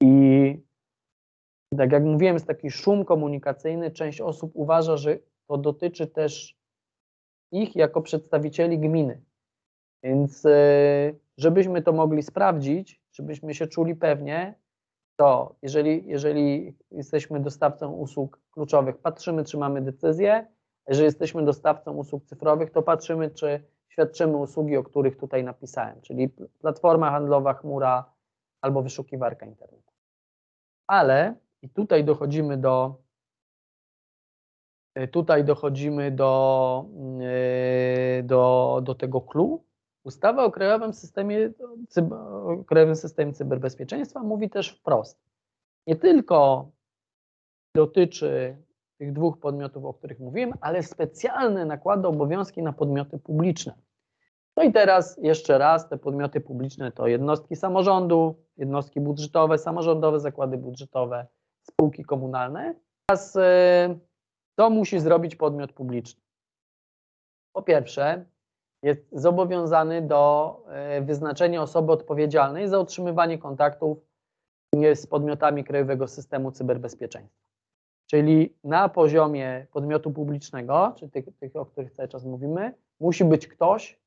[0.02, 0.62] I
[1.76, 3.90] tak jak mówiłem, jest taki szum komunikacyjny.
[3.90, 6.56] Część osób uważa, że to dotyczy też
[7.52, 9.22] ich jako przedstawicieli gminy.
[10.02, 14.54] Więc e, żebyśmy to mogli sprawdzić, żebyśmy się czuli pewnie,
[15.22, 20.46] to jeżeli, jeżeli jesteśmy dostawcą usług kluczowych, patrzymy, czy mamy decyzję.
[20.88, 26.28] Jeżeli jesteśmy dostawcą usług cyfrowych, to patrzymy, czy świadczymy usługi, o których tutaj napisałem, czyli
[26.60, 28.12] platforma handlowa, chmura
[28.60, 29.92] albo wyszukiwarka internetu.
[30.86, 33.02] Ale i tutaj dochodzimy do
[35.10, 36.84] tutaj dochodzimy do,
[38.22, 39.64] do, do tego clue,
[40.04, 41.52] Ustawa o Krajowym Systemie,
[42.10, 45.18] o Krajowym Systemie Cyberbezpieczeństwa mówi też wprost.
[45.86, 46.68] Nie tylko
[47.74, 48.56] dotyczy
[48.98, 53.74] tych dwóch podmiotów, o których mówiłem, ale specjalne nakłada obowiązki na podmioty publiczne.
[54.56, 60.58] No i teraz jeszcze raz, te podmioty publiczne to jednostki samorządu, jednostki budżetowe, samorządowe zakłady
[60.58, 61.26] budżetowe,
[61.62, 62.74] spółki komunalne.
[63.06, 63.40] Teraz y,
[64.54, 66.22] to musi zrobić podmiot publiczny.
[67.52, 68.24] Po pierwsze,
[68.82, 73.98] jest zobowiązany do e, wyznaczenia osoby odpowiedzialnej za utrzymywanie kontaktów
[74.94, 77.42] z podmiotami Krajowego Systemu Cyberbezpieczeństwa.
[78.06, 83.48] Czyli na poziomie podmiotu publicznego, czy tych, tych, o których cały czas mówimy, musi być
[83.48, 84.00] ktoś,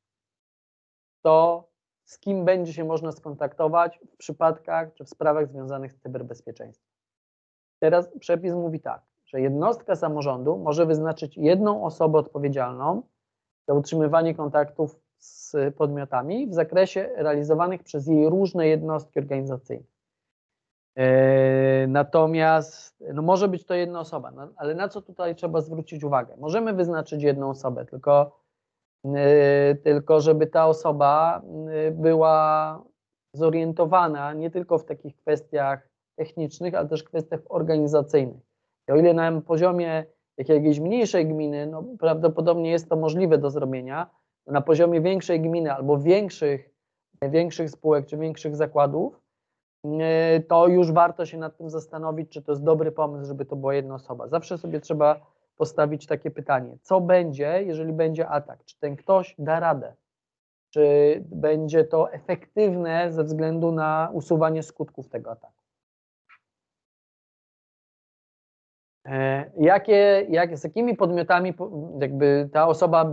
[1.20, 1.68] kto,
[2.06, 6.92] z kim będzie się można skontaktować w przypadkach czy w sprawach związanych z cyberbezpieczeństwem.
[7.80, 13.02] Teraz przepis mówi tak, że jednostka samorządu może wyznaczyć jedną osobę odpowiedzialną
[13.68, 19.86] za utrzymywanie kontaktów z podmiotami w zakresie realizowanych przez jej różne jednostki organizacyjne.
[20.98, 26.04] E, natomiast no może być to jedna osoba, no, ale na co tutaj trzeba zwrócić
[26.04, 26.36] uwagę?
[26.38, 28.40] Możemy wyznaczyć jedną osobę, tylko,
[29.06, 32.84] e, tylko żeby ta osoba e, była
[33.34, 38.44] zorientowana nie tylko w takich kwestiach technicznych, ale też kwestiach organizacyjnych.
[38.90, 40.06] I o ile na poziomie
[40.38, 44.10] jakiejś mniejszej gminy, no prawdopodobnie jest to możliwe do zrobienia.
[44.48, 46.70] Na poziomie większej gminy albo większych,
[47.22, 49.22] większych spółek czy większych zakładów,
[49.86, 53.56] e, to już warto się nad tym zastanowić, czy to jest dobry pomysł, żeby to
[53.56, 54.28] była jedna osoba.
[54.28, 55.20] Zawsze sobie trzeba
[55.58, 58.66] postawić takie pytanie, co będzie, jeżeli będzie atak?
[58.66, 59.94] Czy ten ktoś da radę?
[60.70, 65.65] Czy będzie to efektywne ze względu na usuwanie skutków tego ataku?
[69.58, 71.54] Jakie, jak, z jakimi podmiotami
[72.02, 73.12] jakby ta osoba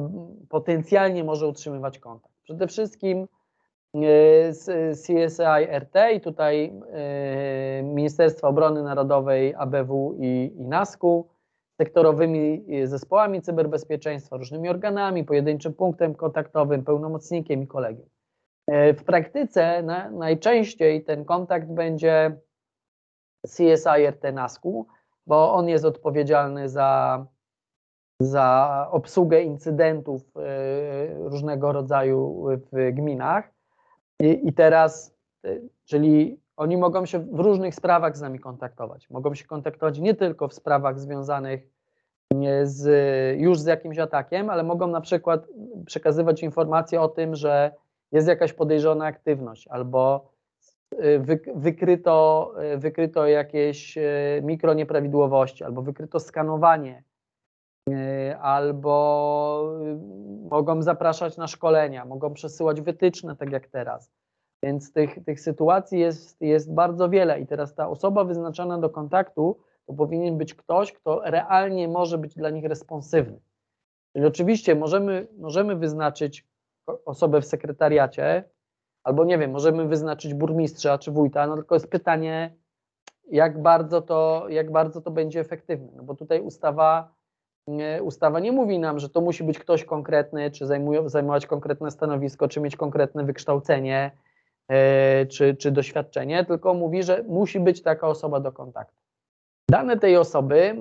[0.49, 2.35] potencjalnie może utrzymywać kontakt?
[2.43, 3.29] Przede wszystkim
[3.95, 11.29] e, z CSI RT i tutaj e, Ministerstwa Obrony Narodowej, ABW i, i NASK-u,
[11.81, 18.07] sektorowymi zespołami cyberbezpieczeństwa, różnymi organami, pojedynczym punktem kontaktowym, pełnomocnikiem i kolegiem.
[18.69, 22.37] W praktyce na, najczęściej ten kontakt będzie
[23.47, 24.87] CSI RT NASK-u,
[25.27, 27.27] bo on jest odpowiedzialny za,
[28.21, 33.53] za obsługę incydentów e, różnego rodzaju w gminach.
[34.21, 35.15] I, i teraz,
[35.45, 39.11] e, czyli oni mogą się w różnych sprawach z nami kontaktować.
[39.11, 41.73] Mogą się kontaktować nie tylko w sprawach związanych
[42.63, 45.47] z, już z jakimś atakiem, ale mogą na przykład
[45.87, 47.75] przekazywać informacje o tym, że
[48.13, 50.32] jest jakaś podejrzana aktywność albo y,
[51.55, 57.03] wykryto, y, wykryto jakieś y, mikronieprawidłowości albo wykryto skanowanie
[58.41, 59.75] albo
[60.51, 64.13] mogą zapraszać na szkolenia, mogą przesyłać wytyczne, tak jak teraz.
[64.65, 69.57] Więc tych, tych sytuacji jest, jest bardzo wiele i teraz ta osoba wyznaczona do kontaktu
[69.87, 73.41] to powinien być ktoś, kto realnie może być dla nich responsywny.
[74.13, 76.47] Czyli oczywiście możemy, możemy wyznaczyć
[77.05, 78.45] osobę w sekretariacie,
[79.05, 82.55] albo nie wiem, możemy wyznaczyć burmistrza czy wójta, no tylko jest pytanie,
[83.31, 85.93] jak bardzo to, jak bardzo to będzie efektywne.
[85.97, 87.15] No bo tutaj ustawa,
[88.03, 92.49] ustawa nie mówi nam, że to musi być ktoś konkretny, czy zajmują, zajmować konkretne stanowisko,
[92.49, 94.11] czy mieć konkretne wykształcenie,
[94.69, 94.77] yy,
[95.27, 99.03] czy, czy doświadczenie, tylko mówi, że musi być taka osoba do kontaktu.
[99.71, 100.77] Dane tej osoby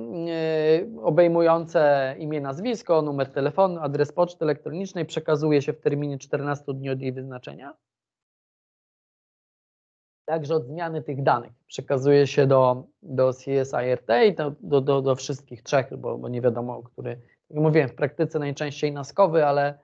[0.94, 6.90] yy, obejmujące imię, nazwisko, numer telefonu, adres poczty elektronicznej przekazuje się w terminie 14 dni
[6.90, 7.74] od jej wyznaczenia.
[10.32, 15.16] Także od zmiany tych danych przekazuje się do, do CSIRT i do, do, do, do
[15.16, 19.80] wszystkich trzech, bo, bo nie wiadomo, który, jak mówiłem, w praktyce najczęściej naskowy, ale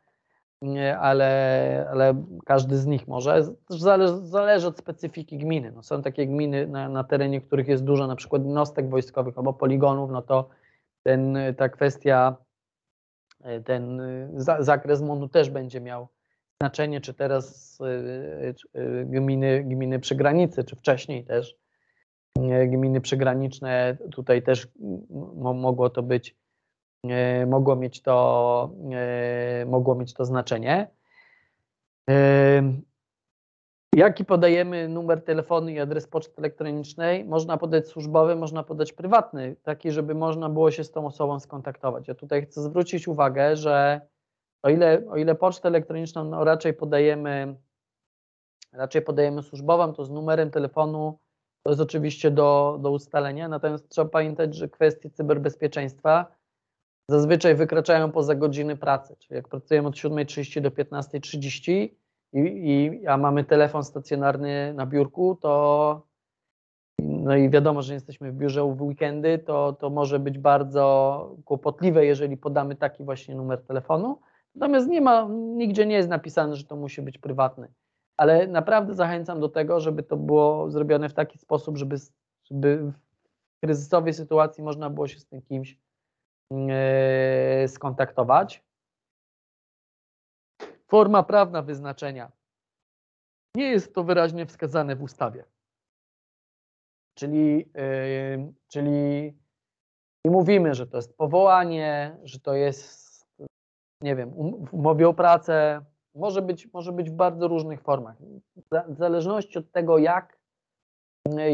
[1.00, 3.48] ale, ale każdy z nich może.
[3.70, 5.72] Zależy, zależy od specyfiki gminy.
[5.72, 9.54] No, są takie gminy na, na terenie, których jest dużo na przykład jednostek wojskowych albo
[9.54, 10.50] poligonów, no to
[11.04, 12.36] ten, ta kwestia,
[13.66, 14.02] ten
[14.60, 16.08] zakres MON-u też będzie miał
[16.62, 17.78] znaczenie, czy teraz
[18.56, 18.68] czy
[19.06, 21.56] gminy, gminy przy granicy, czy wcześniej też
[22.68, 24.68] gminy przygraniczne, tutaj też
[25.56, 26.36] mogło to być
[27.48, 28.76] mogło mieć to,
[29.66, 30.88] mogło mieć to znaczenie.
[33.96, 37.26] Jaki podajemy numer telefonu i adres poczty elektronicznej?
[37.26, 42.08] Można podać służbowy, można podać prywatny, taki, żeby można było się z tą osobą skontaktować.
[42.08, 44.02] Ja tutaj chcę zwrócić uwagę, że
[44.68, 47.56] o ile, o ile pocztę elektroniczną no raczej podajemy
[48.74, 51.20] raczej podajemy służbową, to z numerem telefonu
[51.64, 56.26] to jest oczywiście do, do ustalenia, natomiast trzeba pamiętać, że kwestie cyberbezpieczeństwa
[57.10, 59.16] zazwyczaj wykraczają poza godziny pracy.
[59.20, 61.90] Czyli jak pracujemy od 7.30 do 15.30 i,
[62.34, 66.08] i, a mamy telefon stacjonarny na biurku, to
[67.00, 72.06] no i wiadomo, że jesteśmy w biurze w weekendy, to, to może być bardzo kłopotliwe,
[72.06, 74.20] jeżeli podamy taki właśnie numer telefonu.
[74.58, 77.74] Natomiast nie ma, nigdzie nie jest napisane, że to musi być prywatny.
[78.18, 81.96] Ale naprawdę zachęcam do tego, żeby to było zrobione w taki sposób, żeby,
[82.44, 82.94] żeby w
[83.64, 85.78] kryzysowej sytuacji można było się z tym kimś
[86.52, 88.64] E, skontaktować.
[90.88, 92.32] Forma prawna wyznaczenia.
[93.56, 95.46] Nie jest to wyraźnie wskazane w ustawie.
[97.16, 99.34] Czyli, yy, czyli
[100.26, 103.07] nie mówimy, że to jest powołanie, że to jest,
[104.02, 105.82] nie wiem, um, w umowie o pracę.
[106.16, 108.16] Może być, może być w bardzo różnych formach.
[108.88, 110.38] W zależności od tego, jak,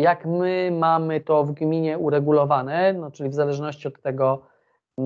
[0.02, 4.42] jak my mamy to w gminie uregulowane, no, czyli w zależności od tego,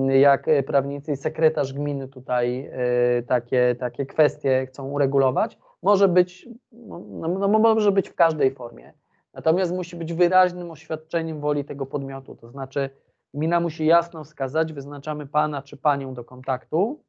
[0.08, 6.98] jak prawnicy i sekretarz gminy tutaj e, takie, takie kwestie chcą uregulować, może być, no,
[6.98, 8.92] no, no, może być w każdej formie.
[9.34, 12.36] Natomiast musi być wyraźnym oświadczeniem woli tego podmiotu.
[12.36, 12.90] To znaczy,
[13.34, 17.00] gmina musi jasno wskazać, wyznaczamy pana czy panią do kontaktu.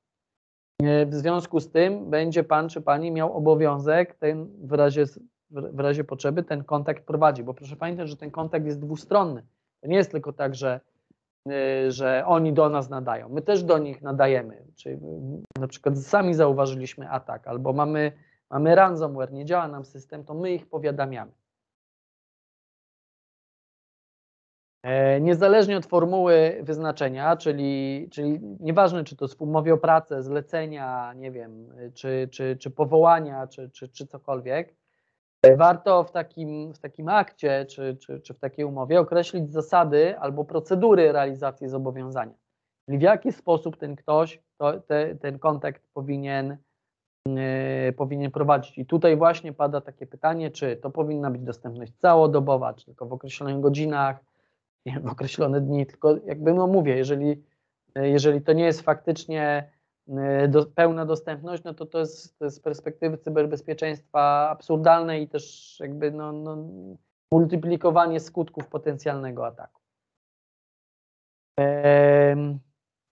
[0.84, 5.06] E, w związku z tym będzie pan czy pani miał obowiązek ten w razie,
[5.52, 9.44] w razie potrzeby ten kontakt prowadzić, bo proszę pamiętać, że ten kontakt jest dwustronny.
[9.82, 10.80] To nie jest tylko tak, że
[11.48, 13.30] Y, że oni do nas nadają.
[13.30, 14.64] My też do nich nadajemy.
[14.76, 14.98] Czyli
[15.60, 18.12] na przykład sami zauważyliśmy atak, albo mamy,
[18.50, 21.32] mamy ransomware, nie działa nam system, to my ich powiadamiamy.
[25.22, 31.14] Niezależnie od formuły wyznaczenia, czyli, czyli nieważne, czy to jest w umowie o pracę, zlecenia,
[31.14, 34.76] nie wiem, czy, czy, czy powołania, czy, czy, czy cokolwiek,
[35.58, 40.46] Warto w takim, w takim akcie czy, czy, czy w takiej umowie określić zasady albo
[40.46, 42.34] procedury realizacji zobowiązania.
[42.86, 46.58] Czyli w jaki sposób ten ktoś to, te, ten kontakt powinien,
[47.28, 48.78] yy, powinien prowadzić.
[48.78, 53.14] I tutaj właśnie pada takie pytanie, czy to powinna być dostępność całodobowa, czy tylko w
[53.14, 54.20] określonych godzinach,
[54.94, 57.44] nie, w określone dni, tylko jakby no mówię, jeżeli,
[57.96, 59.70] jeżeli to nie jest faktycznie
[60.44, 65.28] Y, do, pełna dostępność, no to to jest, to jest z perspektywy cyberbezpieczeństwa absurdalne i
[65.28, 66.58] też jakby no, no,
[67.32, 69.82] multiplikowanie skutków potencjalnego ataku.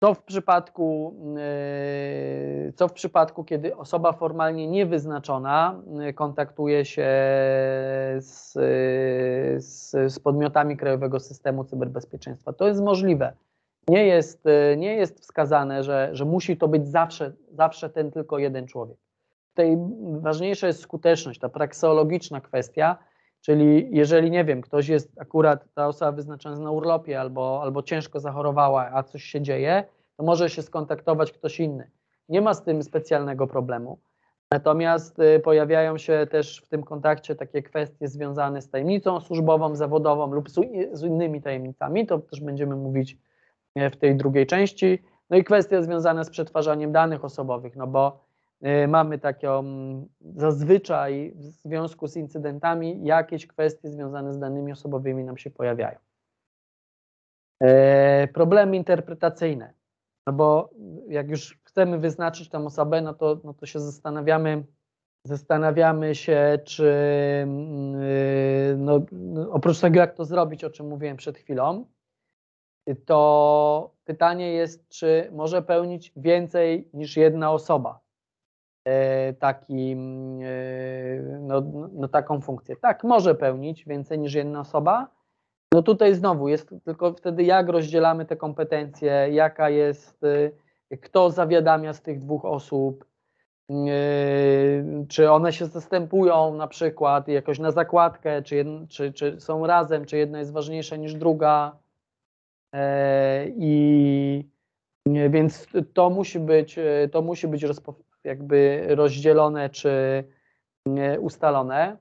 [0.04, 1.16] Co w przypadku,
[2.70, 7.08] y, co w przypadku, kiedy osoba formalnie niewyznaczona y, kontaktuje się
[8.20, 8.54] z,
[9.66, 12.54] z, z podmiotami Krajowego Systemu Cyberbezpieczeństwa.
[12.54, 13.34] To jest możliwe.
[13.88, 14.44] Nie jest,
[14.78, 18.98] nie jest wskazane, że, że musi to być zawsze, zawsze ten tylko jeden człowiek.
[19.50, 19.78] Tutaj
[20.12, 22.98] ważniejsza jest skuteczność, ta prakseologiczna kwestia,
[23.42, 28.20] czyli jeżeli, nie wiem, ktoś jest akurat, ta osoba wyznaczona na urlopie albo, albo ciężko
[28.20, 29.84] zachorowała, a coś się dzieje,
[30.18, 31.92] to może się skontaktować ktoś inny.
[32.30, 34.00] Nie ma z tym specjalnego problemu.
[34.52, 40.32] Natomiast y, pojawiają się też w tym kontakcie takie kwestie związane z tajemnicą służbową, zawodową
[40.32, 40.50] lub
[40.94, 42.06] z innymi tajemnicami.
[42.06, 43.18] To też będziemy mówić
[43.76, 45.04] e, w tej drugiej części.
[45.30, 48.31] No i kwestie związane z przetwarzaniem danych osobowych, no bo
[48.88, 49.64] mamy taką
[50.36, 55.98] zazwyczaj w związku z incydentami jakieś kwestie związane z danymi osobowymi nam się pojawiają.
[57.60, 59.74] E, problemy interpretacyjne.
[60.28, 60.70] No bo
[61.08, 64.64] jak już chcemy wyznaczyć tą osobę, no to, no to się zastanawiamy,
[65.26, 66.84] zastanawiamy się, czy
[68.70, 69.02] yy, no,
[69.52, 71.86] oprócz tego, jak to zrobić, o czym mówiłem przed chwilą,
[73.06, 78.00] to pytanie jest, czy może pełnić więcej niż jedna osoba
[79.40, 81.62] taki, yy, no,
[81.94, 82.76] no, taką funkcję.
[82.76, 85.08] Tak, może pełnić więcej niż jedna osoba,
[85.74, 90.24] no tutaj znowu jest tylko wtedy, jak rozdzielamy te kompetencje, jaka jest,
[90.92, 93.06] y, kto zawiadamia z tych dwóch osób,
[93.72, 93.76] y,
[95.10, 100.18] czy one się zastępują na przykład jakoś na zakładkę, czy, czy, czy są razem, czy
[100.18, 101.78] jedna jest ważniejsza niż druga.
[102.74, 104.50] E, I
[105.30, 106.80] więc to musi być,
[107.12, 107.64] to musi być
[108.24, 110.24] jakby rozdzielone czy
[111.20, 111.98] ustalone.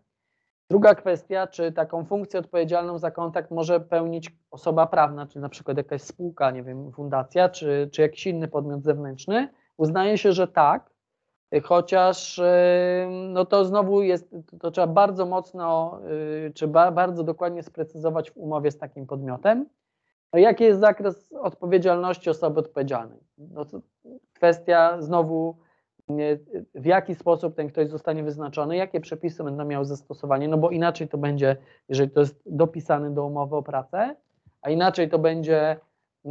[0.71, 5.77] Druga kwestia, czy taką funkcję odpowiedzialną za kontakt może pełnić osoba prawna, czy na przykład
[5.77, 9.49] jakaś spółka, nie wiem, fundacja, czy, czy jakiś inny podmiot zewnętrzny.
[9.77, 10.91] Uznaje się, że tak,
[11.63, 12.41] chociaż
[13.29, 15.99] no to znowu jest, to trzeba bardzo mocno,
[16.47, 19.67] y, czy bardzo dokładnie sprecyzować w umowie z takim podmiotem.
[20.33, 23.21] No jaki jest zakres odpowiedzialności osoby odpowiedzialnej?
[23.39, 23.81] No to
[24.35, 25.57] kwestia znowu
[26.75, 31.09] w jaki sposób ten ktoś zostanie wyznaczony, jakie przepisy będą miały zastosowanie, no bo inaczej
[31.09, 31.57] to będzie,
[31.89, 34.17] jeżeli to jest dopisane do umowy o pracę,
[34.63, 35.77] a inaczej to będzie,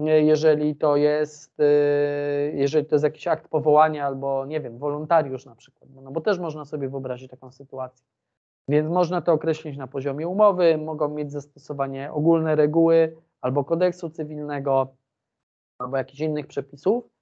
[0.04, 5.56] jeżeli to jest, y, jeżeli to jest jakiś akt powołania albo, nie wiem, wolontariusz na
[5.56, 8.06] przykład, no bo też można sobie wyobrazić taką sytuację.
[8.68, 14.88] Więc można to określić na poziomie umowy, mogą mieć zastosowanie ogólne reguły albo kodeksu cywilnego,
[15.80, 17.19] albo jakichś innych przepisów,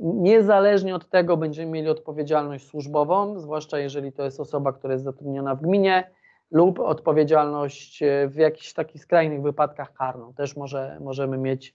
[0.00, 5.54] Niezależnie od tego będziemy mieli odpowiedzialność służbową, zwłaszcza jeżeli to jest osoba, która jest zatrudniona
[5.54, 6.10] w gminie,
[6.52, 10.34] lub odpowiedzialność e, w jakichś takich skrajnych wypadkach karną.
[10.34, 11.74] Też może, możemy, mieć,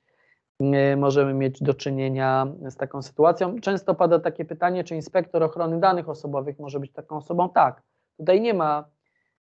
[0.97, 3.59] możemy mieć do czynienia z taką sytuacją.
[3.59, 7.49] Często pada takie pytanie, czy inspektor ochrony danych osobowych może być taką osobą?
[7.49, 7.81] Tak.
[8.17, 8.85] Tutaj nie ma,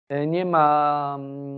[0.09, 1.17] e, nie ma,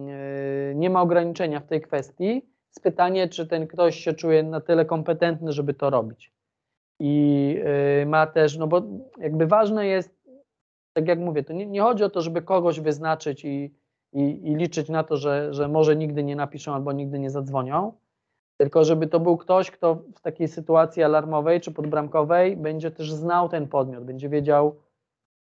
[0.09, 4.61] e, nie ma ograniczenia w tej kwestii jest pytanie, czy ten ktoś się czuje na
[4.61, 6.34] tyle kompetentny, żeby to robić.
[6.99, 7.55] I
[8.01, 8.82] y, ma też, no bo
[9.17, 10.15] jakby ważne jest,
[10.93, 13.73] tak jak mówię, to nie, nie chodzi o to, żeby kogoś wyznaczyć i,
[14.13, 17.93] i, i liczyć na to, że, że może nigdy nie napiszą albo nigdy nie zadzwonią,
[18.57, 23.49] tylko żeby to był ktoś, kto w takiej sytuacji alarmowej czy podbramkowej będzie też znał
[23.49, 24.76] ten podmiot, będzie wiedział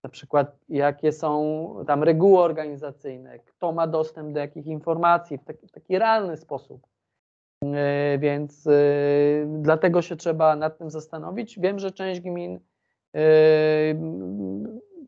[0.03, 5.67] na przykład jakie są tam reguły organizacyjne, kto ma dostęp do jakich informacji w taki,
[5.67, 6.87] w taki realny sposób.
[7.63, 8.71] E, więc e,
[9.47, 11.59] dlatego się trzeba nad tym zastanowić.
[11.59, 12.59] Wiem, że część gmin,
[13.15, 13.19] e,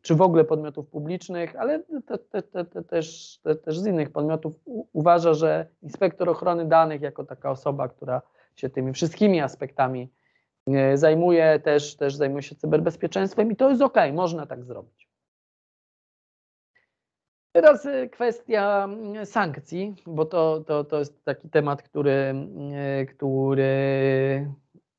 [0.02, 4.52] czy w ogóle podmiotów publicznych, ale te, te, te, też, też z innych podmiotów
[4.92, 8.22] uważa, że inspektor ochrony danych, jako taka osoba, która
[8.56, 10.08] się tymi wszystkimi aspektami
[10.94, 15.09] zajmuje, też, też zajmuje się cyberbezpieczeństwem i to jest ok, można tak zrobić.
[17.52, 22.34] Teraz y, kwestia mm, sankcji, bo to, to, to jest taki temat, który,
[23.02, 24.46] y, który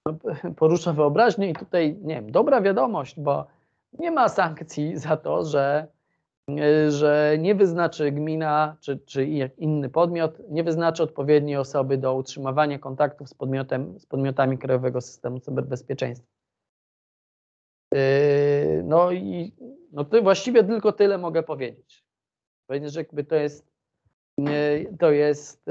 [0.06, 0.14] no,
[0.60, 3.48] porusza wyobraźnię i tutaj, nie wiem, dobra wiadomość, bo
[4.00, 5.88] nie ma sankcji za to, że,
[6.50, 9.26] y, że nie wyznaczy gmina czy, czy
[9.58, 15.40] inny podmiot, nie wyznaczy odpowiedniej osoby do utrzymywania kontaktów z, podmiotem, z podmiotami Krajowego Systemu
[15.40, 16.32] Cyberbezpieczeństwa.
[18.84, 19.54] No i
[19.92, 22.01] no to właściwie tylko tyle mogę powiedzieć.
[22.72, 23.72] Powiedzieć, że jakby to jest,
[25.00, 25.68] to jest,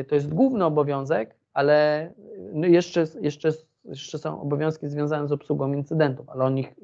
[0.00, 2.12] y, to jest główny obowiązek, ale
[2.52, 3.48] no jeszcze, jeszcze,
[3.84, 6.74] jeszcze są obowiązki związane z obsługą incydentów, ale o nich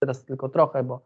[0.00, 1.00] teraz tylko trochę, bo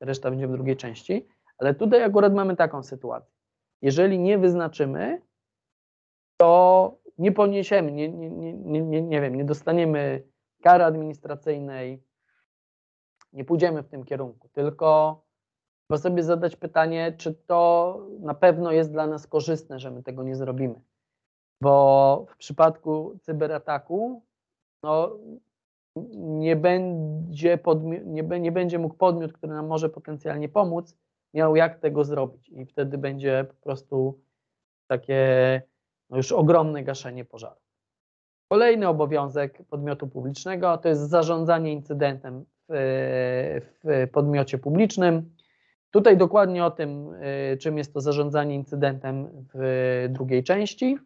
[0.00, 1.28] reszta będzie w drugiej części.
[1.58, 3.34] Ale tutaj akurat mamy taką sytuację.
[3.82, 5.22] Jeżeli nie wyznaczymy,
[6.36, 10.22] to nie poniesiemy, nie, nie, nie, nie, nie wiem, nie dostaniemy
[10.62, 12.02] kary administracyjnej,
[13.32, 15.20] nie pójdziemy w tym kierunku, tylko
[15.86, 20.22] Trzeba sobie zadać pytanie, czy to na pewno jest dla nas korzystne, że my tego
[20.22, 20.80] nie zrobimy.
[21.60, 24.22] Bo w przypadku cyberataku
[24.82, 25.18] no,
[26.16, 30.96] nie, będzie podmi- nie, nie będzie mógł podmiot, który nam może potencjalnie pomóc,
[31.34, 32.48] miał jak tego zrobić.
[32.48, 34.20] I wtedy będzie po prostu
[34.86, 35.62] takie
[36.10, 37.60] no już ogromne gaszenie pożaru.
[38.48, 45.33] Kolejny obowiązek podmiotu publicznego to jest zarządzanie incydentem w, w podmiocie publicznym.
[45.94, 47.14] Tutaj dokładnie o tym,
[47.52, 50.98] y, czym jest to zarządzanie incydentem w drugiej części.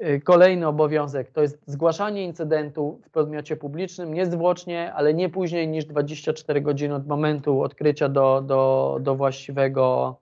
[0.00, 5.84] Y, kolejny obowiązek to jest zgłaszanie incydentu w podmiocie publicznym niezwłocznie, ale nie później niż
[5.84, 10.16] 24 godziny od momentu odkrycia do, do, do właściwego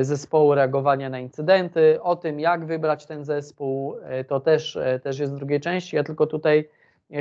[0.00, 2.02] y, zespołu reagowania na incydenty.
[2.02, 3.96] O tym, jak wybrać ten zespół,
[4.28, 5.96] to też, też jest w drugiej części.
[5.96, 6.68] Ja tylko tutaj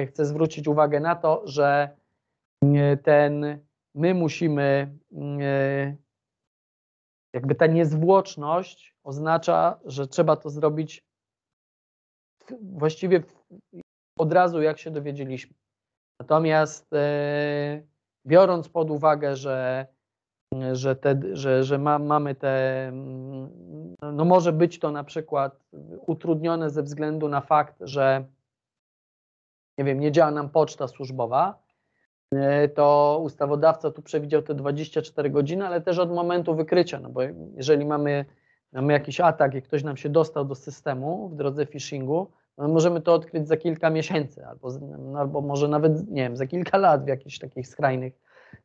[0.08, 1.90] chcę zwrócić uwagę na to, że
[3.04, 3.60] ten
[3.96, 5.98] my musimy, mm,
[7.34, 11.04] jakby ta niezwłoczność oznacza, że trzeba to zrobić
[12.62, 13.24] właściwie
[14.20, 15.56] od razu, jak się dowiedzieliśmy.
[16.20, 17.84] Natomiast e,
[18.28, 19.88] biorąc pod uwagę, że,
[20.72, 25.64] że, te, że, że ma, mamy te, mm, no może być to na przykład
[26.08, 28.26] utrudnione ze względu na fakt, że
[29.78, 31.65] nie wiem, nie działa nam poczta służbowa, E,
[32.76, 37.22] to ustawodawca tu przewidział te 24 godziny, ale też od momentu wykrycia, no bo
[37.56, 38.26] jeżeli mamy,
[38.72, 43.02] mamy jakiś atak i ktoś nam się dostał do systemu w drodze phishingu, no możemy
[43.02, 47.06] to odkryć za kilka miesięcy, albo, no albo może nawet, nie wiem, za kilka lat
[47.06, 48.14] w jakichś takich skrajnych,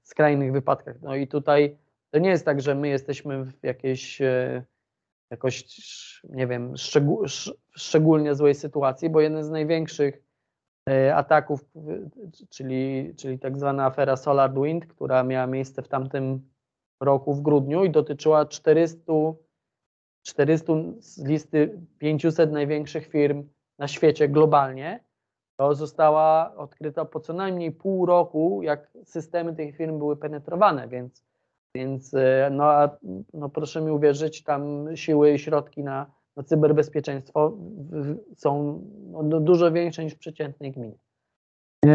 [0.03, 0.97] skrajnych wypadkach.
[1.03, 1.77] No i tutaj
[2.11, 4.65] to nie jest tak, że my jesteśmy w jakiejś e,
[5.31, 5.65] jakoś,
[6.25, 6.75] nie wiem,
[7.71, 10.30] szczególnie złej sytuacji, bo jeden z największych
[11.15, 11.65] ataków,
[12.49, 16.51] czyli, czyli tak zwana afera Solar Wind, która miała miejsce w tamtym
[17.01, 19.13] roku w grudniu i dotyczyła 400,
[20.27, 25.05] 400 z listy 500 największych firm na świecie globalnie.
[25.57, 31.25] To została odkryta po co najmniej pół roku, jak systemy tych firm były penetrowane, więc,
[31.75, 32.73] więc e, no,
[33.35, 37.53] no proszę mi uwierzyć, tam siły i środki na cyberbezpieczeństwo
[38.37, 38.83] są
[39.13, 40.99] no, dużo większe niż w przeciętnej gminie.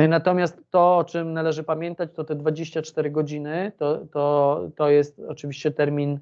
[0.07, 5.71] Natomiast to, o czym należy pamiętać, to te 24 godziny, to, to, to jest oczywiście
[5.71, 6.19] termin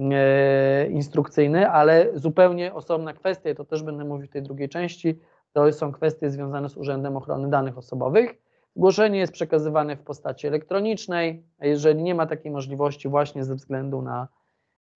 [0.00, 5.18] e, instrukcyjny, ale zupełnie osobna kwestia, to też będę mówił w tej drugiej części,
[5.52, 8.42] to są kwestie związane z Urzędem Ochrony Danych Osobowych.
[8.76, 14.02] Zgłoszenie jest przekazywane w postaci elektronicznej, a jeżeli nie ma takiej możliwości właśnie ze względu
[14.02, 14.28] na,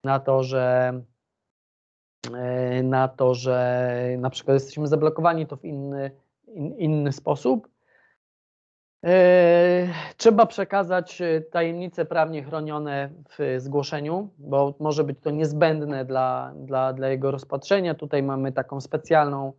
[0.04, 0.92] na to, że
[2.82, 6.10] na to, że na przykład jesteśmy zablokowani, to w inny,
[6.46, 7.68] in, inny sposób.
[9.06, 16.52] E, trzeba przekazać e, tajemnice prawnie chronione w zgłoszeniu, bo może być to niezbędne dla,
[16.56, 17.94] dla, dla jego rozpatrzenia.
[17.94, 19.52] Tutaj mamy taką specjalną,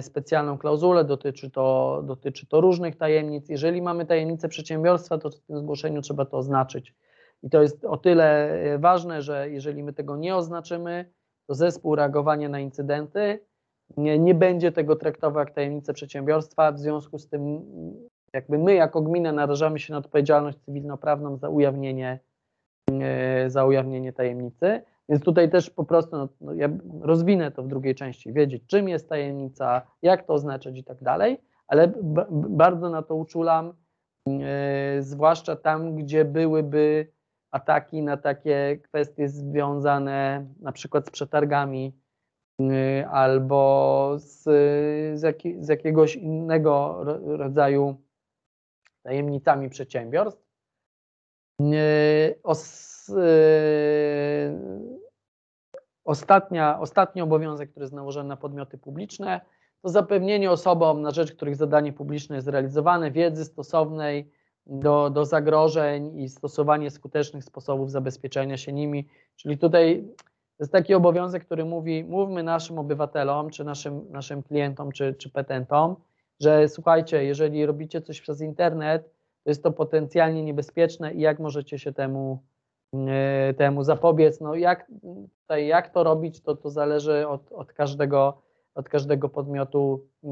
[0.00, 3.48] specjalną klauzulę, dotyczy to, dotyczy to różnych tajemnic.
[3.48, 6.94] Jeżeli mamy tajemnicę przedsiębiorstwa, to w tym zgłoszeniu trzeba to oznaczyć.
[7.42, 11.10] I to jest o tyle ważne, że jeżeli my tego nie oznaczymy,
[11.50, 13.38] to zespół reagowania na incydenty
[13.96, 17.62] nie, nie będzie tego traktował jak tajemnicę przedsiębiorstwa, w związku z tym
[18.32, 22.18] jakby my jako gmina narażamy się na odpowiedzialność cywilnoprawną za ujawnienie,
[23.00, 24.82] e, za ujawnienie tajemnicy.
[25.08, 26.68] Więc tutaj też po prostu no, no, ja
[27.00, 31.40] rozwinę to w drugiej części, wiedzieć czym jest tajemnica, jak to oznaczać i tak dalej,
[31.68, 31.92] ale
[32.30, 33.72] bardzo na to uczulam,
[34.26, 34.42] yy,
[35.00, 37.06] zwłaszcza tam, gdzie byłyby
[37.50, 42.00] ataki na takie kwestie związane na przykład z przetargami
[42.60, 44.42] y, albo z,
[45.20, 48.02] z, z jakiegoś innego rodzaju
[49.02, 50.50] tajemnicami przedsiębiorstw.
[51.60, 53.12] Y, os, y,
[56.04, 59.40] ostatnia, ostatni obowiązek, który jest nałożony na podmioty publiczne,
[59.82, 64.32] to zapewnienie osobom, na rzecz których zadanie publiczne jest realizowane, wiedzy stosownej
[64.66, 69.08] do, do zagrożeń i stosowanie skutecznych sposobów zabezpieczenia się nimi.
[69.36, 70.08] Czyli tutaj
[70.60, 75.96] jest taki obowiązek, który mówi, mówmy naszym obywatelom, czy naszym, naszym klientom, czy, czy petentom,
[76.40, 79.10] że słuchajcie, jeżeli robicie coś przez internet,
[79.44, 82.42] to jest to potencjalnie niebezpieczne i jak możecie się temu,
[82.92, 84.40] yy, temu zapobiec.
[84.40, 84.90] No jak,
[85.40, 88.42] tutaj, jak to robić, to, to zależy od, od, każdego,
[88.74, 90.30] od każdego podmiotu yy,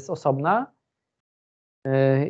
[0.00, 0.72] z osobna.
[1.86, 2.28] Y,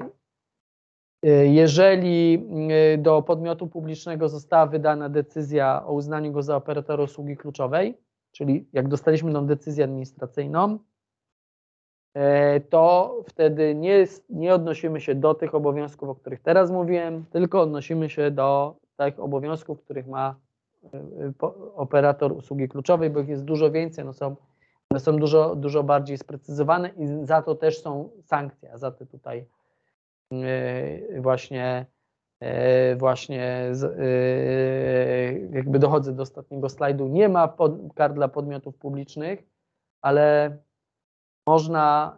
[1.45, 2.47] jeżeli
[2.95, 7.99] y, do podmiotu publicznego została wydana decyzja o uznaniu go za operatora usługi kluczowej,
[8.33, 10.79] czyli jak dostaliśmy tą decyzję administracyjną,
[12.15, 17.61] e, to wtedy nie, nie odnosimy się do tych obowiązków, o których teraz mówiłem, tylko
[17.61, 20.35] odnosimy się do tych obowiązków, których ma
[20.95, 21.33] e, e,
[21.75, 24.37] operator usługi kluczowej, bo ich jest dużo więcej, no są,
[24.91, 29.39] one są dużo, dużo bardziej sprecyzowane i za to też są sankcje, za te tutaj
[29.39, 29.45] e,
[31.21, 31.87] właśnie
[32.41, 38.77] e, właśnie z, e, jakby dochodzę do ostatniego slajdu, nie ma pod, kar dla podmiotów
[38.77, 39.43] publicznych,
[40.03, 40.57] ale
[41.47, 42.17] można,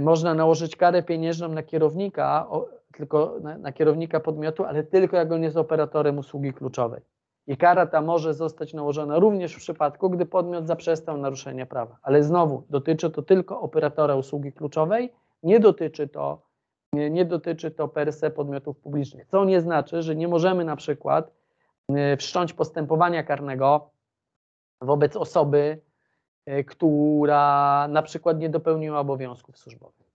[0.00, 2.48] można nałożyć karę pieniężną na kierownika,
[2.92, 7.00] tylko na, na kierownika podmiotu, ale tylko jak on jest operatorem usługi kluczowej.
[7.46, 11.98] I kara ta może zostać nałożona również w przypadku, gdy podmiot zaprzestał naruszenia prawa.
[12.02, 15.12] Ale znowu dotyczy to tylko operatora usługi kluczowej,
[15.46, 16.42] nie dotyczy to,
[16.92, 19.26] nie, nie dotyczy to per se podmiotów publicznych.
[19.26, 21.32] Co nie znaczy, że nie możemy na przykład
[21.88, 23.90] e, wszcząć postępowania karnego
[24.80, 25.80] wobec osoby,
[26.46, 30.06] e, która na przykład nie dopełniła obowiązków służbowych.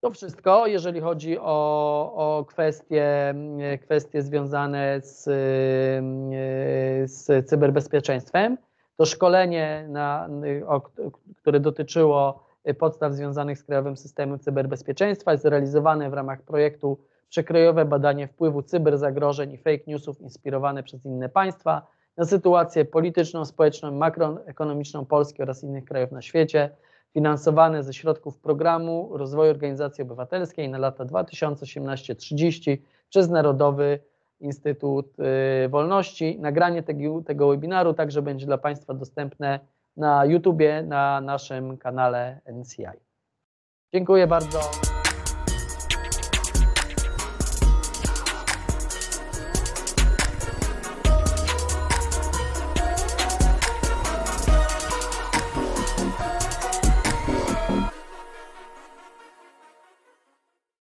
[0.00, 5.24] To wszystko, jeżeli chodzi o, o kwestie, mm, kwestie związane z,
[7.10, 8.58] z cyberbezpieczeństwem.
[8.96, 10.28] To szkolenie, na,
[11.36, 16.98] które dotyczyło podstaw związanych z Krajowym Systemem Cyberbezpieczeństwa, jest realizowane w ramach projektu
[17.28, 23.90] Przekrojowe badanie wpływu cyberzagrożeń i fake newsów inspirowane przez inne państwa na sytuację polityczną, społeczną,
[23.92, 26.70] makroekonomiczną Polski oraz innych krajów na świecie,
[27.12, 33.98] finansowane ze środków programu rozwoju organizacji obywatelskiej na lata 2018-30 przez Narodowy
[34.40, 35.16] Instytut
[35.64, 36.38] y, Wolności.
[36.40, 39.60] Nagranie tego, tego webinaru także będzie dla Państwa dostępne
[39.98, 42.86] na YouTubie, na naszym kanale NCI.
[43.94, 44.87] Dziękuję bardzo.